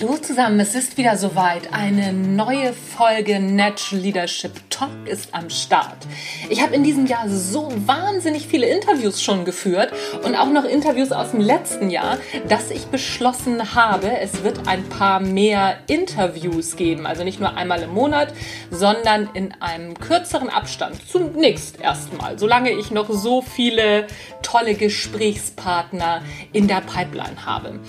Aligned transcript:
Hallo 0.00 0.16
zusammen, 0.16 0.60
es 0.60 0.76
ist 0.76 0.96
wieder 0.96 1.16
soweit. 1.16 1.72
Eine 1.72 2.12
neue 2.12 2.72
Folge 2.72 3.40
Natural 3.40 4.00
Leadership 4.00 4.52
Talk 4.70 4.90
ist 5.06 5.34
am 5.34 5.50
Start. 5.50 6.06
Ich 6.48 6.62
habe 6.62 6.76
in 6.76 6.84
diesem 6.84 7.06
Jahr 7.06 7.28
so 7.28 7.72
wahnsinnig 7.84 8.46
viele 8.46 8.68
Interviews 8.68 9.20
schon 9.20 9.44
geführt 9.44 9.92
und 10.24 10.36
auch 10.36 10.50
noch 10.50 10.64
Interviews 10.64 11.10
aus 11.10 11.32
dem 11.32 11.40
letzten 11.40 11.90
Jahr, 11.90 12.18
dass 12.48 12.70
ich 12.70 12.86
beschlossen 12.86 13.74
habe, 13.74 14.20
es 14.20 14.44
wird 14.44 14.68
ein 14.68 14.88
paar 14.88 15.18
mehr 15.18 15.78
Interviews 15.88 16.76
geben. 16.76 17.04
Also 17.04 17.24
nicht 17.24 17.40
nur 17.40 17.56
einmal 17.56 17.82
im 17.82 17.92
Monat, 17.92 18.32
sondern 18.70 19.28
in 19.34 19.52
einem 19.60 19.98
kürzeren 19.98 20.48
Abstand. 20.48 20.96
Zunächst 21.10 21.80
erstmal, 21.80 22.38
solange 22.38 22.70
ich 22.70 22.92
noch 22.92 23.10
so 23.10 23.42
viele 23.42 24.06
tolle 24.42 24.74
Gesprächspartner 24.74 26.22
in 26.52 26.68
der 26.68 26.82
Pipeline 26.82 27.44
habe. 27.44 27.80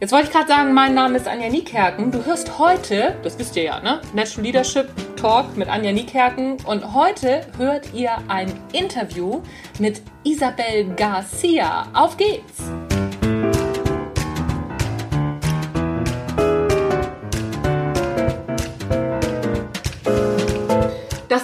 Jetzt 0.00 0.12
wollte 0.12 0.26
ich 0.26 0.32
gerade 0.32 0.48
sagen, 0.48 0.74
mein 0.74 0.92
Name 0.92 1.16
ist 1.16 1.28
Anja 1.28 1.48
Niekerken. 1.48 2.10
Du 2.10 2.24
hörst 2.24 2.58
heute, 2.58 3.14
das 3.22 3.38
wisst 3.38 3.56
ihr 3.56 3.62
ja, 3.62 3.80
ne? 3.80 4.00
Natural 4.12 4.44
Leadership 4.44 4.88
Talk 5.16 5.56
mit 5.56 5.68
Anja 5.68 5.92
Niekerken. 5.92 6.56
Und 6.66 6.94
heute 6.94 7.46
hört 7.56 7.94
ihr 7.94 8.10
ein 8.28 8.52
Interview 8.72 9.40
mit 9.78 10.02
Isabel 10.24 10.92
Garcia. 10.96 11.86
Auf 11.94 12.16
geht's! 12.16 12.83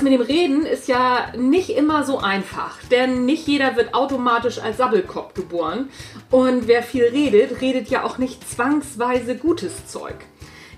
Das 0.00 0.08
mit 0.08 0.18
dem 0.18 0.26
Reden 0.26 0.64
ist 0.64 0.88
ja 0.88 1.30
nicht 1.36 1.68
immer 1.76 2.04
so 2.04 2.18
einfach, 2.18 2.78
denn 2.90 3.26
nicht 3.26 3.46
jeder 3.46 3.76
wird 3.76 3.92
automatisch 3.92 4.58
als 4.58 4.78
Sabbelkopf 4.78 5.34
geboren. 5.34 5.90
Und 6.30 6.66
wer 6.68 6.82
viel 6.82 7.04
redet, 7.04 7.60
redet 7.60 7.90
ja 7.90 8.04
auch 8.04 8.16
nicht 8.16 8.48
zwangsweise 8.48 9.36
gutes 9.36 9.86
Zeug. 9.88 10.14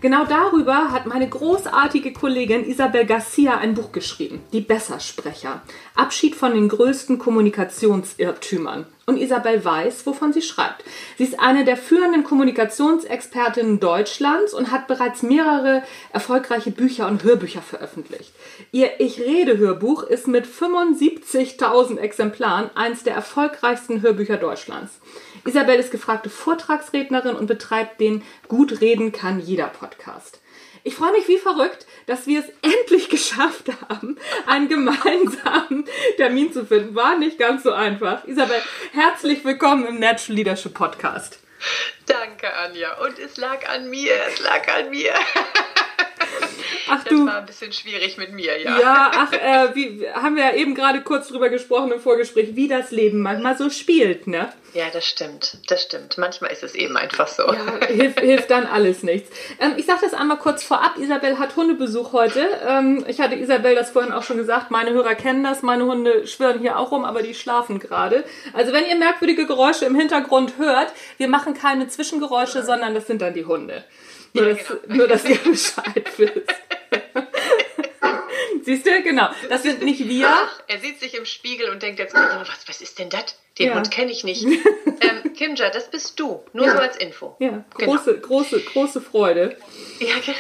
Genau 0.03 0.25
darüber 0.25 0.91
hat 0.91 1.07
meine 1.07 1.29
großartige 1.29 2.13
Kollegin 2.13 2.69
Isabel 2.69 3.07
Garcia 3.07 3.59
ein 3.59 3.75
Buch 3.75 3.93
geschrieben, 3.93 4.41
Die 4.53 4.61
Bessersprecher. 4.61 5.63
Abschied 5.95 6.35
von 6.35 6.55
den 6.55 6.69
größten 6.69 7.21
Kommunikationsirrtümern. 7.21 8.87
Und 9.07 9.17
Isabel 9.19 9.65
weiß, 9.65 10.05
wovon 10.05 10.33
sie 10.33 10.43
schreibt. 10.43 10.83
Sie 11.19 11.23
ist 11.23 11.39
eine 11.39 11.65
der 11.65 11.77
führenden 11.77 12.25
Kommunikationsexpertinnen 12.25 13.79
Deutschlands 13.79 14.55
und 14.55 14.73
hat 14.73 14.89
bereits 14.89 15.23
mehrere 15.23 15.85
erfolgreiche 16.13 16.73
Bücher 16.73 17.07
und 17.07 17.23
Hörbücher 17.23 17.63
veröffentlicht. 17.63 18.33
Ihr 18.73 18.99
Ich 18.99 19.21
rede 19.21 19.57
Hörbuch 19.59 20.03
ist 20.03 20.27
mit 20.27 20.47
75.000 20.47 21.99
Exemplaren 21.99 22.71
eines 22.75 23.05
der 23.05 23.15
erfolgreichsten 23.15 24.03
Hörbücher 24.03 24.37
Deutschlands. 24.37 24.99
Isabel 25.45 25.81
ist 25.81 25.91
gefragte 25.91 26.31
Vortragsrednerin 26.31 27.35
und 27.35 27.47
betreibt 27.47 28.01
den 28.01 28.23
Gut 28.47 28.81
reden 28.81 29.11
kann 29.11 29.41
jeder 29.41 29.67
Podcast. 29.67 30.41
Ich 30.85 30.95
freue 30.95 31.13
mich 31.13 31.27
wie 31.27 31.39
verrückt, 31.39 31.87
dass 32.07 32.27
wir 32.27 32.41
es 32.41 32.47
endlich 32.63 33.09
geschafft 33.09 33.71
haben, 33.89 34.19
einen 34.47 34.69
gemeinsamen 34.69 35.85
Termin 36.17 36.53
zu 36.53 36.65
finden. 36.65 36.95
War 36.95 37.19
nicht 37.19 37.39
ganz 37.39 37.65
so 37.65 37.73
einfach. 37.73 38.25
Isabel, 38.27 38.63
herzlich 38.93 39.45
willkommen 39.45 39.87
im 39.87 39.99
Natural 39.99 40.37
Leadership 40.37 40.75
Podcast. 40.75 41.41
Danke, 42.07 42.53
Anja. 42.55 42.99
Und 43.05 43.19
es 43.19 43.37
lag 43.37 43.69
an 43.69 43.91
mir, 43.91 44.13
es 44.29 44.41
lag 44.41 44.67
an 44.69 44.91
mir. 44.91 45.13
Ach, 46.89 47.05
das 47.05 47.13
du. 47.13 47.27
war 47.27 47.39
ein 47.39 47.47
bisschen 47.47 47.73
schwierig 47.73 48.17
mit 48.17 48.33
mir, 48.33 48.61
ja. 48.61 48.79
Ja, 48.79 49.11
ach, 49.15 49.33
äh, 49.33 49.75
wie, 49.75 50.07
haben 50.13 50.37
wir 50.37 50.45
ja 50.45 50.55
eben 50.55 50.75
gerade 50.75 51.03
kurz 51.03 51.29
drüber 51.29 51.49
gesprochen 51.49 51.93
im 51.93 52.01
Vorgespräch, 52.01 52.55
wie 52.55 52.69
das 52.69 52.91
Leben 52.91 53.21
manchmal 53.21 53.57
so 53.57 53.71
spielt, 53.71 54.27
ne? 54.27 54.53
Ja, 54.75 54.85
das 54.91 55.05
stimmt, 55.05 55.59
das 55.69 55.83
stimmt. 55.83 56.17
Manchmal 56.17 56.51
ist 56.51 56.63
es 56.63 56.75
eben 56.75 56.97
einfach 56.97 57.29
so. 57.29 57.43
Ja, 57.43 57.87
hilft, 57.87 58.21
hilft 58.21 58.51
dann 58.51 58.67
alles 58.67 59.03
nichts. 59.03 59.29
Ähm, 59.61 59.75
ich 59.77 59.85
sage 59.85 60.01
das 60.03 60.15
einmal 60.15 60.39
kurz 60.39 60.63
vorab. 60.63 60.97
Isabel 60.97 61.39
hat 61.39 61.57
Hundebesuch 61.57 62.15
heute. 62.15 62.47
Ähm, 62.67 63.05
ich 63.07 63.21
hatte 63.21 63.35
Isabel 63.35 63.75
das 63.75 63.91
vorhin 63.91 64.13
auch 64.13 64.23
schon 64.23 64.39
gesagt. 64.39 64.71
Meine 64.71 64.93
Hörer 64.93 65.15
kennen 65.15 65.45
das. 65.45 65.61
Meine 65.61 65.85
Hunde 65.85 66.27
schwirren 66.27 66.61
hier 66.61 66.79
auch 66.79 66.91
rum, 66.91 67.05
aber 67.05 67.23
die 67.23 67.35
schlafen 67.35 67.81
gerade. 67.81 68.25
Also 68.55 68.73
wenn 68.73 68.87
ihr 68.87 68.97
merkwürdige 68.97 69.47
Geräusche 69.47 69.85
im 69.85 69.95
Hintergrund 69.95 70.55
hört, 70.57 70.93
wir 71.19 71.29
machen 71.29 71.53
keine 71.53 71.89
Zwischengeräusche, 71.89 72.63
sondern 72.63 72.95
das 72.95 73.07
sind 73.07 73.21
dann 73.21 73.35
die 73.35 73.45
Hunde. 73.45 73.85
Nur, 74.35 74.49
Ja, 74.49 74.55
dass, 74.55 74.67
genau. 74.69 74.95
nur 74.97 75.09
dass 75.09 75.25
ihr 75.25 75.37
Bescheid 75.45 76.13
wisst. 76.19 76.37
Siehst 78.65 78.87
du, 78.87 79.03
genau. 79.03 79.29
Das 79.49 79.63
sind 79.65 79.83
nicht 79.83 80.09
wir. 80.09 80.29
Ach, 80.29 80.61
er 80.69 80.79
sieht 80.79 81.01
sich 81.01 81.15
im 81.15 81.25
Spiegel 81.27 81.69
und 81.71 81.83
denkt 81.83 81.99
jetzt, 81.99 82.15
oh, 82.15 82.19
was, 82.19 82.69
was 82.69 82.81
ist 82.81 82.99
denn 82.99 83.11
das? 83.11 83.37
Den 83.59 83.69
Ja. 83.69 83.75
Hund 83.75 83.91
kenne 83.91 84.13
ich 84.13 84.23
nicht. 84.25 84.45
ähm, 84.45 85.35
Kimja, 85.35 85.69
das 85.71 85.91
bist 85.91 86.19
du. 86.21 86.45
Nur 86.53 86.67
Ja. 86.67 86.73
so 86.73 86.79
als 86.79 86.97
Info. 86.97 87.37
Ja, 87.41 87.65
Genau. 87.77 87.93
große, 87.93 88.21
große, 88.21 88.61
große 88.61 89.01
Freude. 89.01 89.57
Ja, 89.99 90.15
genau. 90.25 90.37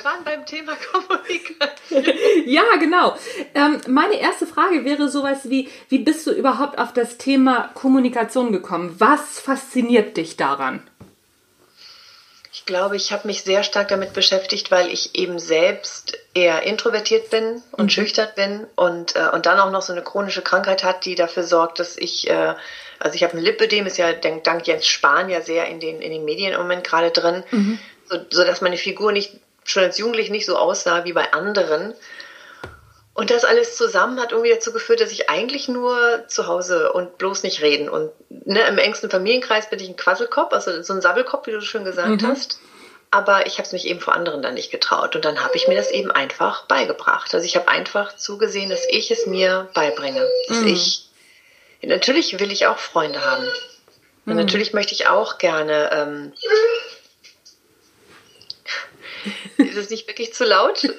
Wir 0.00 0.04
waren 0.04 0.24
beim 0.24 0.46
Thema 0.46 0.72
Kommunikation. 0.92 1.70
Ja, 2.46 2.76
genau. 2.78 3.16
Ähm, 3.54 3.80
meine 3.88 4.18
erste 4.20 4.46
Frage 4.46 4.84
wäre 4.84 5.08
sowas 5.08 5.50
wie, 5.50 5.68
wie 5.88 5.98
bist 5.98 6.26
du 6.26 6.32
überhaupt 6.32 6.78
auf 6.78 6.92
das 6.92 7.18
Thema 7.18 7.70
Kommunikation 7.74 8.52
gekommen? 8.52 8.94
Was 8.98 9.40
fasziniert 9.40 10.16
dich 10.16 10.36
daran? 10.36 10.82
Ich 12.52 12.64
glaube, 12.66 12.96
ich 12.96 13.12
habe 13.12 13.26
mich 13.26 13.42
sehr 13.42 13.62
stark 13.62 13.88
damit 13.88 14.12
beschäftigt, 14.12 14.70
weil 14.70 14.88
ich 14.88 15.14
eben 15.16 15.38
selbst 15.38 16.18
eher 16.34 16.62
introvertiert 16.62 17.30
bin 17.30 17.62
und 17.72 17.92
schüchtern 17.92 18.28
bin 18.36 18.66
und, 18.76 19.16
äh, 19.16 19.28
und 19.32 19.46
dann 19.46 19.60
auch 19.60 19.70
noch 19.70 19.82
so 19.82 19.92
eine 19.92 20.02
chronische 20.02 20.42
Krankheit 20.42 20.82
hat, 20.82 21.04
die 21.04 21.14
dafür 21.14 21.42
sorgt, 21.42 21.78
dass 21.78 21.96
ich, 21.96 22.28
äh, 22.28 22.54
also 22.98 23.14
ich 23.14 23.22
habe 23.22 23.36
ein 23.36 23.42
Lipödem, 23.42 23.86
ist 23.86 23.98
ja 23.98 24.12
dank, 24.12 24.44
dank 24.44 24.66
Jens 24.66 24.86
Spahn 24.86 25.28
ja 25.28 25.40
sehr 25.40 25.66
in 25.66 25.80
den, 25.80 26.00
in 26.00 26.10
den 26.12 26.24
Medien 26.24 26.52
im 26.52 26.60
Moment 26.60 26.84
gerade 26.84 27.10
drin, 27.10 27.44
so, 28.10 28.18
so 28.30 28.44
dass 28.44 28.60
meine 28.60 28.76
Figur 28.76 29.12
nicht 29.12 29.38
schon 29.70 29.82
als 29.84 29.98
Jugendlich 29.98 30.30
nicht 30.30 30.46
so 30.46 30.56
aussah 30.56 31.04
wie 31.04 31.12
bei 31.12 31.32
anderen. 31.32 31.94
Und 33.12 33.30
das 33.30 33.44
alles 33.44 33.76
zusammen 33.76 34.20
hat 34.20 34.32
irgendwie 34.32 34.50
dazu 34.50 34.72
geführt, 34.72 35.00
dass 35.00 35.10
ich 35.10 35.28
eigentlich 35.28 35.68
nur 35.68 36.24
zu 36.28 36.46
Hause 36.46 36.92
und 36.92 37.18
bloß 37.18 37.42
nicht 37.42 37.60
reden. 37.60 37.88
Und 37.88 38.10
ne, 38.28 38.66
im 38.68 38.78
engsten 38.78 39.10
Familienkreis 39.10 39.68
bin 39.68 39.80
ich 39.80 39.88
ein 39.88 39.96
Quasselkopf, 39.96 40.52
also 40.52 40.82
so 40.82 40.92
ein 40.92 41.02
Sabbelkopf, 41.02 41.46
wie 41.46 41.52
du 41.52 41.60
schon 41.60 41.84
gesagt 41.84 42.22
hast. 42.22 42.60
Aber 43.10 43.46
ich 43.46 43.54
habe 43.54 43.64
es 43.64 43.72
mich 43.72 43.86
eben 43.88 44.00
vor 44.00 44.14
anderen 44.14 44.40
dann 44.40 44.54
nicht 44.54 44.70
getraut. 44.70 45.16
Und 45.16 45.24
dann 45.24 45.42
habe 45.42 45.56
ich 45.56 45.66
mir 45.66 45.74
das 45.74 45.90
eben 45.90 46.12
einfach 46.12 46.66
beigebracht. 46.66 47.34
Also 47.34 47.44
ich 47.44 47.56
habe 47.56 47.68
einfach 47.68 48.16
zugesehen, 48.16 48.70
dass 48.70 48.86
ich 48.88 49.10
es 49.10 49.26
mir 49.26 49.68
beibringe. 49.74 50.26
Dass 50.48 50.62
ich. 50.62 51.08
Natürlich 51.82 52.38
will 52.38 52.52
ich 52.52 52.66
auch 52.66 52.78
Freunde 52.78 53.24
haben. 53.24 53.46
Und 54.26 54.36
natürlich 54.36 54.72
möchte 54.72 54.94
ich 54.94 55.08
auch 55.08 55.38
gerne. 55.38 55.90
Ähm, 55.92 56.32
ist 59.70 59.76
es 59.76 59.90
nicht 59.90 60.06
wirklich 60.06 60.34
zu 60.34 60.44
laut? 60.44 60.82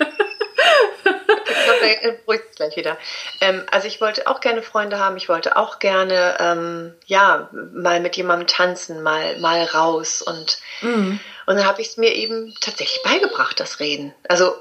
Ich 1.03 1.65
glaube, 1.65 2.01
er 2.01 2.11
beruhigt 2.13 2.47
sich 2.47 2.55
gleich 2.55 2.75
wieder. 2.75 2.97
Ähm, 3.39 3.63
also 3.71 3.87
ich 3.87 4.01
wollte 4.01 4.27
auch 4.27 4.39
gerne 4.39 4.61
Freunde 4.61 4.99
haben. 4.99 5.17
Ich 5.17 5.29
wollte 5.29 5.57
auch 5.57 5.79
gerne, 5.79 6.37
ähm, 6.39 6.93
ja, 7.05 7.49
mal 7.51 7.99
mit 7.99 8.15
jemandem 8.17 8.47
tanzen, 8.47 9.01
mal, 9.03 9.37
mal 9.39 9.63
raus. 9.63 10.21
Und, 10.21 10.59
und 11.45 11.55
dann 11.55 11.65
habe 11.65 11.81
ich 11.81 11.89
es 11.89 11.97
mir 11.97 12.13
eben 12.13 12.53
tatsächlich 12.61 13.03
beigebracht, 13.03 13.59
das 13.59 13.79
Reden. 13.79 14.13
Also 14.27 14.53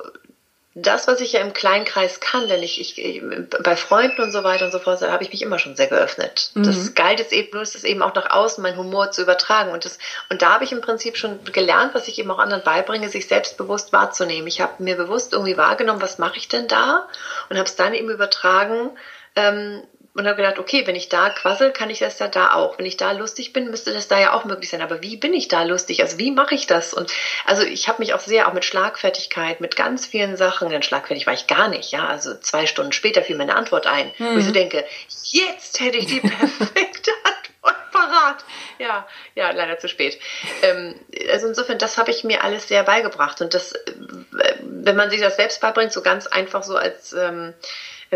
das, 0.74 1.08
was 1.08 1.20
ich 1.20 1.32
ja 1.32 1.40
im 1.40 1.52
Kleinkreis 1.52 2.20
kann, 2.20 2.46
denn 2.46 2.62
ich, 2.62 2.80
ich 2.80 3.22
bei 3.64 3.74
Freunden 3.74 4.22
und 4.22 4.30
so 4.30 4.44
weiter 4.44 4.66
und 4.66 4.70
so 4.70 4.78
fort, 4.78 5.02
da 5.02 5.10
habe 5.10 5.24
ich 5.24 5.32
mich 5.32 5.42
immer 5.42 5.58
schon 5.58 5.74
sehr 5.74 5.88
geöffnet. 5.88 6.52
Das 6.54 6.94
galt 6.94 7.18
jetzt 7.18 7.32
eben 7.32 7.48
nur, 7.52 7.62
ist 7.62 7.74
es 7.74 7.82
eben 7.82 8.02
auch 8.02 8.14
nach 8.14 8.30
außen, 8.30 8.62
meinen 8.62 8.76
Humor 8.76 9.10
zu 9.10 9.22
übertragen. 9.22 9.72
Und, 9.72 9.84
das, 9.84 9.98
und 10.28 10.42
da 10.42 10.52
habe 10.52 10.64
ich 10.64 10.70
im 10.70 10.80
Prinzip 10.80 11.16
schon 11.16 11.42
gelernt, 11.44 11.92
was 11.94 12.06
ich 12.06 12.20
eben 12.20 12.30
auch 12.30 12.38
anderen 12.38 12.62
beibringe, 12.62 13.08
sich 13.08 13.26
selbstbewusst 13.26 13.92
wahrzunehmen. 13.92 14.46
Ich 14.46 14.60
habe 14.60 14.80
mir 14.80 14.96
bewusst 14.96 15.32
irgendwie 15.32 15.56
wahrgenommen, 15.56 16.02
was 16.02 16.18
mache 16.18 16.36
ich 16.36 16.46
denn 16.46 16.68
da? 16.68 17.08
Und 17.48 17.58
habe 17.58 17.68
es 17.68 17.74
dann 17.74 17.92
eben 17.92 18.08
übertragen, 18.08 18.90
ähm, 19.34 19.82
und 20.14 20.26
habe 20.26 20.36
gedacht, 20.36 20.58
okay, 20.58 20.86
wenn 20.86 20.96
ich 20.96 21.08
da 21.08 21.30
quassel, 21.30 21.72
kann 21.72 21.88
ich 21.88 22.00
das 22.00 22.18
ja 22.18 22.26
da 22.26 22.52
auch. 22.52 22.78
Wenn 22.78 22.86
ich 22.86 22.96
da 22.96 23.12
lustig 23.12 23.52
bin, 23.52 23.70
müsste 23.70 23.92
das 23.92 24.08
da 24.08 24.18
ja 24.18 24.32
auch 24.32 24.44
möglich 24.44 24.68
sein. 24.68 24.82
Aber 24.82 25.02
wie 25.02 25.16
bin 25.16 25.32
ich 25.32 25.48
da 25.48 25.62
lustig? 25.62 26.02
Also 26.02 26.18
wie 26.18 26.32
mache 26.32 26.54
ich 26.54 26.66
das? 26.66 26.92
Und 26.92 27.12
also 27.44 27.62
ich 27.62 27.88
habe 27.88 28.00
mich 28.02 28.12
auch 28.12 28.20
sehr 28.20 28.48
auch 28.48 28.52
mit 28.52 28.64
Schlagfertigkeit, 28.64 29.60
mit 29.60 29.76
ganz 29.76 30.06
vielen 30.06 30.36
Sachen, 30.36 30.68
denn 30.68 30.82
schlagfertig 30.82 31.26
war 31.26 31.34
ich 31.34 31.46
gar 31.46 31.68
nicht, 31.68 31.92
ja. 31.92 32.08
Also 32.08 32.34
zwei 32.34 32.66
Stunden 32.66 32.92
später 32.92 33.22
fiel 33.22 33.36
mir 33.36 33.44
eine 33.44 33.54
Antwort 33.54 33.86
ein, 33.86 34.12
wo 34.18 34.38
ich 34.38 34.46
so 34.46 34.52
denke, 34.52 34.84
jetzt 35.24 35.80
hätte 35.80 35.98
ich 35.98 36.06
die 36.06 36.20
perfekte 36.20 37.12
Antwort 37.24 37.90
parat. 37.92 38.44
Ja, 38.78 39.06
ja, 39.34 39.50
leider 39.50 39.78
zu 39.78 39.88
spät. 39.88 40.18
Ähm, 40.62 40.94
also 41.30 41.48
insofern, 41.48 41.78
das 41.78 41.98
habe 41.98 42.10
ich 42.10 42.24
mir 42.24 42.42
alles 42.42 42.68
sehr 42.68 42.82
beigebracht. 42.82 43.40
Und 43.40 43.54
das, 43.54 43.72
äh, 43.72 44.54
wenn 44.60 44.96
man 44.96 45.10
sich 45.10 45.20
das 45.20 45.36
selbst 45.36 45.60
beibringt, 45.60 45.92
so 45.92 46.02
ganz 46.02 46.26
einfach 46.26 46.62
so 46.62 46.76
als 46.76 47.12
ähm, 47.12 47.54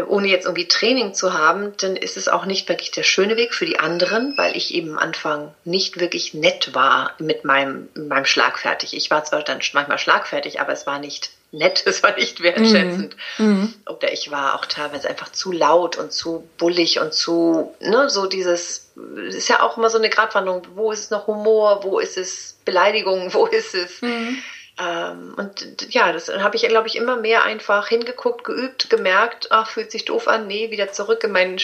ohne 0.02 0.29
jetzt 0.29 0.44
irgendwie 0.44 0.67
Training 0.67 1.14
zu 1.14 1.35
haben, 1.35 1.73
dann 1.79 1.94
ist 1.94 2.17
es 2.17 2.29
auch 2.29 2.46
nicht 2.46 2.69
wirklich 2.69 2.91
der 2.91 3.05
schöne 3.05 3.37
Weg 3.37 3.55
für 3.55 3.67
die 3.67 3.79
anderen, 3.79 4.37
weil 4.37 4.56
ich 4.56 4.75
eben 4.75 4.93
am 4.93 4.99
Anfang 4.99 5.55
nicht 5.64 6.00
wirklich 6.00 6.35
nett 6.35 6.75
war 6.75 7.12
mit 7.19 7.44
meinem, 7.44 7.88
meinem 7.94 8.25
Schlagfertig. 8.25 8.96
Ich 8.96 9.11
war 9.11 9.25
zwar 9.25 9.43
dann 9.43 9.61
manchmal 9.73 9.99
schlagfertig, 9.99 10.61
aber 10.61 10.73
es 10.73 10.87
war 10.87 10.99
nicht 10.99 11.31
nett, 11.52 11.82
es 11.87 12.02
war 12.02 12.17
nicht 12.17 12.43
wertschätzend. 12.43 13.17
Mhm. 13.38 13.73
Oder 13.87 14.12
ich 14.12 14.31
war 14.31 14.56
auch 14.56 14.67
teilweise 14.67 15.08
einfach 15.08 15.31
zu 15.31 15.52
laut 15.52 15.96
und 15.96 16.12
zu 16.12 16.49
bullig 16.58 16.99
und 16.99 17.14
zu, 17.14 17.75
ne, 17.81 18.11
so 18.11 18.26
dieses, 18.26 18.91
ist 19.29 19.49
ja 19.49 19.62
auch 19.62 19.79
immer 19.79 19.91
so 19.91 19.99
eine 19.99 20.11
Gratwanderung, 20.11 20.62
wo 20.75 20.91
ist 20.91 21.05
es 21.05 21.11
noch 21.11 21.29
Humor, 21.29 21.85
wo 21.85 22.00
ist 22.00 22.19
es 22.19 22.58
Beleidigung, 22.64 23.32
wo 23.35 23.46
ist 23.46 23.75
es. 23.75 24.02
Mhm. 24.02 24.38
Ähm, 24.76 25.34
und 25.36 25.94
ja, 25.94 26.12
das 26.12 26.28
habe 26.28 26.56
ich, 26.56 26.62
glaube 26.62 26.88
ich, 26.88 26.96
immer 26.96 27.16
mehr 27.16 27.44
einfach 27.44 27.88
hingeguckt, 27.88 28.44
geübt, 28.44 28.90
gemerkt, 28.90 29.48
ach, 29.50 29.70
fühlt 29.70 29.92
sich 29.92 30.04
doof 30.04 30.26
an, 30.26 30.48
nee, 30.48 30.70
wieder 30.70 30.90
zurück 30.92 31.22
in 31.22 31.30
mein, 31.30 31.58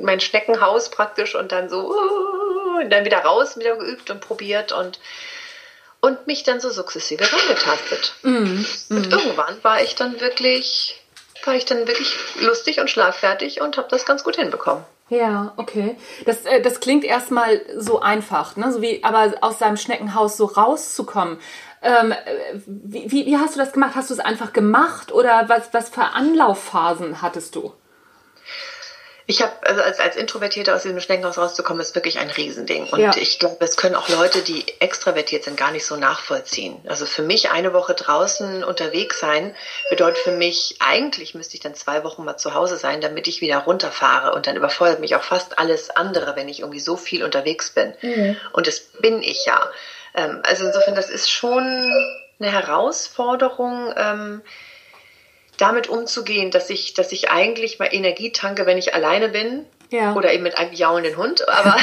mein 0.00 0.20
Schneckenhaus 0.20 0.90
praktisch 0.90 1.34
und 1.34 1.50
dann 1.50 1.68
so, 1.68 1.90
uh, 1.90 2.80
und 2.80 2.90
dann 2.90 3.04
wieder 3.04 3.18
raus, 3.18 3.58
wieder 3.58 3.76
geübt 3.76 4.10
und 4.10 4.20
probiert 4.20 4.72
und 4.72 4.98
und 6.00 6.26
mich 6.26 6.42
dann 6.42 6.60
so 6.60 6.68
sukzessive 6.68 7.24
rangetastet. 7.24 8.14
Mm, 8.22 8.62
Und 8.90 9.10
irgendwann 9.10 9.56
war 9.64 9.82
ich 9.82 9.94
dann 9.94 10.20
wirklich, 10.20 11.00
war 11.44 11.54
ich 11.54 11.64
dann 11.64 11.86
wirklich 11.88 12.12
lustig 12.40 12.78
und 12.78 12.90
schlagfertig 12.90 13.62
und 13.62 13.78
habe 13.78 13.88
das 13.90 14.04
ganz 14.04 14.22
gut 14.22 14.36
hinbekommen. 14.36 14.84
Ja, 15.08 15.54
okay. 15.56 15.96
Das, 16.26 16.44
äh, 16.44 16.60
das 16.60 16.80
klingt 16.80 17.04
erstmal 17.04 17.60
so 17.78 18.00
einfach, 18.00 18.56
ne? 18.56 18.70
So 18.70 18.82
wie, 18.82 19.02
aber 19.02 19.32
aus 19.40 19.58
seinem 19.58 19.78
Schneckenhaus 19.78 20.36
so 20.36 20.44
rauszukommen. 20.44 21.38
Ähm, 21.84 22.12
äh, 22.12 22.16
wie, 22.66 23.10
wie, 23.10 23.26
wie 23.26 23.36
hast 23.36 23.54
du 23.54 23.60
das 23.60 23.72
gemacht? 23.72 23.92
Hast 23.94 24.10
du 24.10 24.14
es 24.14 24.20
einfach 24.20 24.52
gemacht 24.52 25.12
oder 25.12 25.48
was, 25.48 25.68
was 25.72 25.90
für 25.90 26.02
Anlaufphasen 26.02 27.20
hattest 27.22 27.54
du? 27.54 27.74
Ich 29.26 29.40
habe, 29.40 29.52
also 29.62 29.80
als, 29.80 30.00
als 30.00 30.16
Introvertierter 30.16 30.74
aus 30.74 30.82
diesem 30.82 31.00
Schneckenhaus 31.00 31.38
rauszukommen, 31.38 31.80
ist 31.80 31.94
wirklich 31.94 32.18
ein 32.18 32.28
Riesending. 32.28 32.88
Und 32.88 33.00
ja. 33.00 33.10
ich 33.16 33.38
glaube, 33.38 33.56
es 33.60 33.76
können 33.76 33.94
auch 33.94 34.10
Leute, 34.10 34.42
die 34.42 34.66
extravertiert 34.80 35.44
sind, 35.44 35.56
gar 35.56 35.70
nicht 35.70 35.86
so 35.86 35.96
nachvollziehen. 35.96 36.76
Also 36.86 37.06
für 37.06 37.22
mich 37.22 37.50
eine 37.50 37.72
Woche 37.72 37.94
draußen 37.94 38.62
unterwegs 38.64 39.20
sein, 39.20 39.54
bedeutet 39.88 40.18
für 40.18 40.32
mich, 40.32 40.76
eigentlich 40.80 41.34
müsste 41.34 41.54
ich 41.54 41.60
dann 41.60 41.74
zwei 41.74 42.04
Wochen 42.04 42.24
mal 42.24 42.36
zu 42.36 42.52
Hause 42.52 42.76
sein, 42.76 43.00
damit 43.00 43.26
ich 43.26 43.40
wieder 43.40 43.58
runterfahre. 43.58 44.34
Und 44.34 44.46
dann 44.46 44.56
überfordert 44.56 45.00
mich 45.00 45.16
auch 45.16 45.24
fast 45.24 45.58
alles 45.58 45.88
andere, 45.88 46.36
wenn 46.36 46.50
ich 46.50 46.60
irgendwie 46.60 46.80
so 46.80 46.98
viel 46.98 47.24
unterwegs 47.24 47.70
bin. 47.70 47.94
Mhm. 48.02 48.36
Und 48.52 48.66
das 48.66 48.80
bin 48.80 49.22
ich 49.22 49.46
ja. 49.46 49.70
Ähm, 50.14 50.40
also 50.42 50.66
insofern, 50.66 50.94
das 50.94 51.10
ist 51.10 51.30
schon 51.30 51.62
eine 52.38 52.50
Herausforderung. 52.50 53.92
Ähm, 53.96 54.42
damit 55.58 55.88
umzugehen, 55.88 56.50
dass 56.50 56.70
ich, 56.70 56.94
dass 56.94 57.12
ich 57.12 57.30
eigentlich 57.30 57.78
mal 57.78 57.88
Energie 57.92 58.32
tanke, 58.32 58.66
wenn 58.66 58.78
ich 58.78 58.94
alleine 58.94 59.28
bin. 59.28 59.66
Ja. 59.90 60.14
Oder 60.14 60.32
eben 60.32 60.42
mit 60.42 60.58
einem 60.58 60.72
jaulenden 60.72 61.16
Hund, 61.16 61.48
aber, 61.48 61.76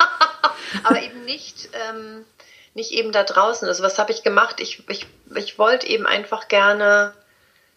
aber 0.82 1.02
eben 1.02 1.24
nicht, 1.24 1.68
ähm, 1.88 2.24
nicht 2.74 2.90
eben 2.92 3.12
da 3.12 3.22
draußen. 3.22 3.68
Also 3.68 3.82
was 3.82 3.98
habe 3.98 4.12
ich 4.12 4.22
gemacht? 4.22 4.60
Ich, 4.60 4.82
ich, 4.88 5.06
ich 5.34 5.58
wollte 5.58 5.86
eben 5.86 6.06
einfach 6.06 6.48
gerne 6.48 7.12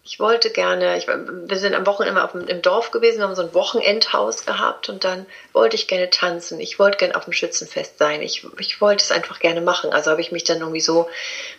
ich 0.04 0.20
wollte 0.20 0.50
gerne, 0.50 0.98
ich, 0.98 1.08
wir 1.08 1.58
sind 1.58 1.76
am 1.76 1.86
Wochenende 1.86 2.20
immer 2.20 2.26
auf, 2.26 2.34
im 2.34 2.62
Dorf 2.64 2.90
gewesen, 2.90 3.20
wir 3.20 3.26
haben 3.26 3.36
so 3.36 3.44
ein 3.44 3.54
Wochenendhaus 3.54 4.46
gehabt 4.46 4.90
und 4.90 5.04
dann 5.04 5.28
wollte 5.54 5.76
ich 5.76 5.88
gerne 5.88 6.10
tanzen. 6.10 6.60
Ich 6.60 6.80
wollte 6.80 6.98
gerne 6.98 7.16
auf 7.16 7.26
dem 7.26 7.34
Schützenfest 7.34 8.00
sein. 8.00 8.22
Ich, 8.24 8.46
ich 8.58 8.82
wollte 8.82 9.04
es 9.04 9.12
einfach 9.12 9.40
gerne 9.40 9.62
machen. 9.62 9.94
Also 9.94 10.10
habe 10.10 10.22
ich 10.22 10.32
mich 10.32 10.44
dann 10.44 10.60
irgendwie 10.60 10.82
so 10.82 11.08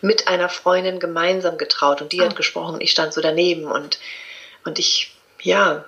mit 0.00 0.27
einer 0.27 0.49
Freundin 0.49 0.99
gemeinsam 0.99 1.56
getraut 1.56 2.03
und 2.03 2.12
die 2.12 2.21
ah. 2.21 2.25
hat 2.25 2.37
gesprochen 2.37 2.75
und 2.75 2.81
ich 2.81 2.91
stand 2.91 3.15
so 3.15 3.21
daneben 3.21 3.71
und, 3.71 4.00
und 4.65 4.81
ich, 4.81 5.15
ja, 5.41 5.85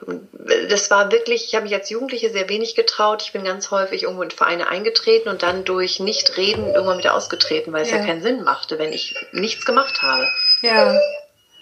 das 0.69 0.93
war 0.93 1.11
wirklich, 1.11 1.47
ich 1.47 1.57
habe 1.57 1.65
mich 1.65 1.75
als 1.75 1.91
Jugendliche 1.91 2.31
sehr 2.31 2.49
wenig 2.49 2.77
getraut. 2.77 3.23
Ich 3.23 3.33
bin 3.33 3.43
ganz 3.43 3.73
häufig 3.73 4.05
irgendwo 4.05 4.23
in 4.23 4.31
Vereine 4.31 4.69
eingetreten 4.69 5.29
und 5.29 5.43
dann 5.43 5.65
durch 5.65 5.99
Nichtreden 5.99 6.73
irgendwann 6.73 6.99
wieder 6.99 7.15
ausgetreten, 7.15 7.73
weil 7.73 7.83
es 7.83 7.91
ja, 7.91 7.97
ja 7.97 8.07
keinen 8.07 8.23
Sinn 8.23 8.45
machte, 8.45 8.79
wenn 8.79 8.93
ich 8.93 9.17
nichts 9.33 9.65
gemacht 9.65 10.03
habe. 10.03 10.29
Ja 10.63 10.97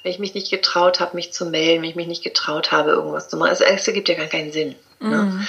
wenn 0.02 0.12
ich 0.12 0.18
mich 0.18 0.34
nicht 0.34 0.50
getraut 0.50 1.00
habe, 1.00 1.16
mich 1.16 1.32
zu 1.32 1.46
melden, 1.46 1.82
wenn 1.82 1.90
ich 1.90 1.96
mich 1.96 2.06
nicht 2.06 2.24
getraut 2.24 2.72
habe, 2.72 2.90
irgendwas 2.90 3.28
zu 3.28 3.36
machen. 3.36 3.50
Also 3.50 3.64
es 3.64 3.86
ergibt 3.86 4.08
ja 4.08 4.16
gar 4.16 4.26
keinen 4.26 4.52
Sinn. 4.52 4.74
Ne? 5.00 5.08
Mhm. 5.08 5.38
Ne? 5.38 5.46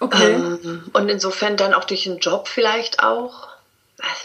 Okay. 0.00 0.32
Ähm, 0.32 0.90
und 0.92 1.08
insofern 1.08 1.56
dann 1.56 1.72
auch 1.72 1.84
durch 1.84 2.04
den 2.04 2.18
Job 2.18 2.48
vielleicht 2.48 3.02
auch. 3.02 3.48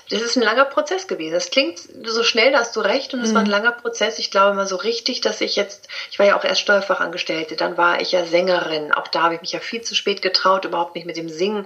Das 0.09 0.21
ist 0.21 0.35
ein 0.35 0.43
langer 0.43 0.65
Prozess 0.65 1.07
gewesen. 1.07 1.31
Das 1.31 1.49
klingt 1.49 1.79
so 1.79 2.23
schnell, 2.23 2.51
da 2.51 2.59
hast 2.59 2.75
du 2.75 2.81
recht, 2.81 3.13
und 3.13 3.21
es 3.21 3.29
mhm. 3.29 3.35
war 3.35 3.41
ein 3.41 3.45
mhm. 3.45 3.51
langer 3.51 3.71
Prozess. 3.71 4.19
Ich 4.19 4.29
glaube 4.29 4.53
mal 4.53 4.67
so 4.67 4.75
richtig, 4.75 5.21
dass 5.21 5.39
ich 5.39 5.55
jetzt, 5.55 5.87
ich 6.11 6.19
war 6.19 6.25
ja 6.25 6.37
auch 6.37 6.43
erst 6.43 6.59
Steuerfachangestellte, 6.59 7.55
dann 7.55 7.77
war 7.77 8.01
ich 8.01 8.11
ja 8.11 8.25
Sängerin. 8.25 8.91
Auch 8.91 9.07
da 9.07 9.23
habe 9.23 9.35
ich 9.35 9.41
mich 9.41 9.53
ja 9.53 9.61
viel 9.61 9.81
zu 9.81 9.95
spät 9.95 10.21
getraut, 10.21 10.65
überhaupt 10.65 10.95
nicht 10.95 11.07
mit 11.07 11.15
dem 11.15 11.29
Singen 11.29 11.65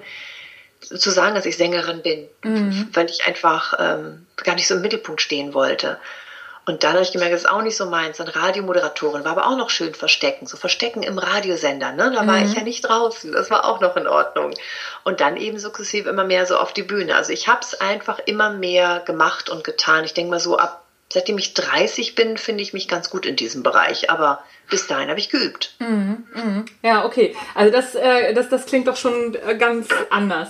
zu 0.81 1.09
sagen, 1.09 1.33
dass 1.33 1.47
ich 1.47 1.57
Sängerin 1.57 2.03
bin, 2.03 2.27
mhm. 2.44 2.89
weil 2.94 3.09
ich 3.09 3.25
einfach 3.25 3.73
ähm, 3.79 4.27
gar 4.38 4.53
nicht 4.53 4.68
so 4.68 4.75
im 4.75 4.81
Mittelpunkt 4.81 5.21
stehen 5.21 5.56
wollte. 5.56 5.97
Und 6.65 6.83
dann 6.83 6.94
habe 6.94 7.03
ich 7.03 7.12
gemerkt, 7.12 7.33
das 7.33 7.41
ist 7.41 7.50
auch 7.50 7.62
nicht 7.62 7.77
so 7.77 7.85
meins. 7.85 8.17
Dann 8.17 8.27
Radiomoderatorin 8.27 9.23
war 9.23 9.33
aber 9.33 9.47
auch 9.47 9.57
noch 9.57 9.69
schön 9.69 9.94
verstecken. 9.94 10.47
So 10.47 10.57
verstecken 10.57 11.03
im 11.03 11.19
Radiosender, 11.19 11.91
ne? 11.91 12.12
Da 12.12 12.25
war 12.25 12.39
mhm. 12.39 12.45
ich 12.45 12.56
ja 12.56 12.63
nicht 12.63 12.81
draußen. 12.81 13.31
Das 13.31 13.51
war 13.51 13.65
auch 13.65 13.81
noch 13.81 13.95
in 13.95 14.07
Ordnung. 14.07 14.53
Und 15.03 15.21
dann 15.21 15.38
eben 15.38 15.59
sukzessiv 15.59 16.07
immer 16.07 16.23
mehr 16.23 16.47
so 16.47 16.57
auf 16.57 16.73
die 16.73 16.83
Bühne. 16.83 17.15
Also 17.15 17.33
ich 17.33 17.47
habe 17.47 17.59
es 17.62 17.79
einfach 17.79 18.19
immer 18.25 18.50
mehr 18.50 19.03
gemacht 19.06 19.50
und 19.50 19.63
getan. 19.63 20.06
Ich 20.06 20.15
denke 20.15 20.31
mal 20.31 20.39
so 20.39 20.57
ab 20.57 20.81
seitdem 21.15 21.38
ich 21.38 21.53
30 21.53 22.15
bin, 22.15 22.38
finde 22.38 22.63
ich 22.63 22.73
mich 22.73 22.88
ganz 22.88 23.09
gut 23.09 23.25
in 23.25 23.35
diesem 23.35 23.63
Bereich. 23.63 24.09
Aber 24.09 24.44
bis 24.69 24.88
dahin 24.88 25.09
habe 25.09 25.19
ich 25.19 25.29
geübt. 25.29 25.75
Mhm, 25.79 26.27
mh. 26.33 26.65
Ja, 26.81 27.06
okay. 27.06 27.35
Also 27.53 27.71
das, 27.71 27.95
äh, 27.95 28.33
das, 28.33 28.50
das 28.50 28.65
klingt 28.65 28.88
doch 28.88 28.97
schon 28.97 29.35
äh, 29.35 29.56
ganz 29.56 29.88
anders. 30.09 30.50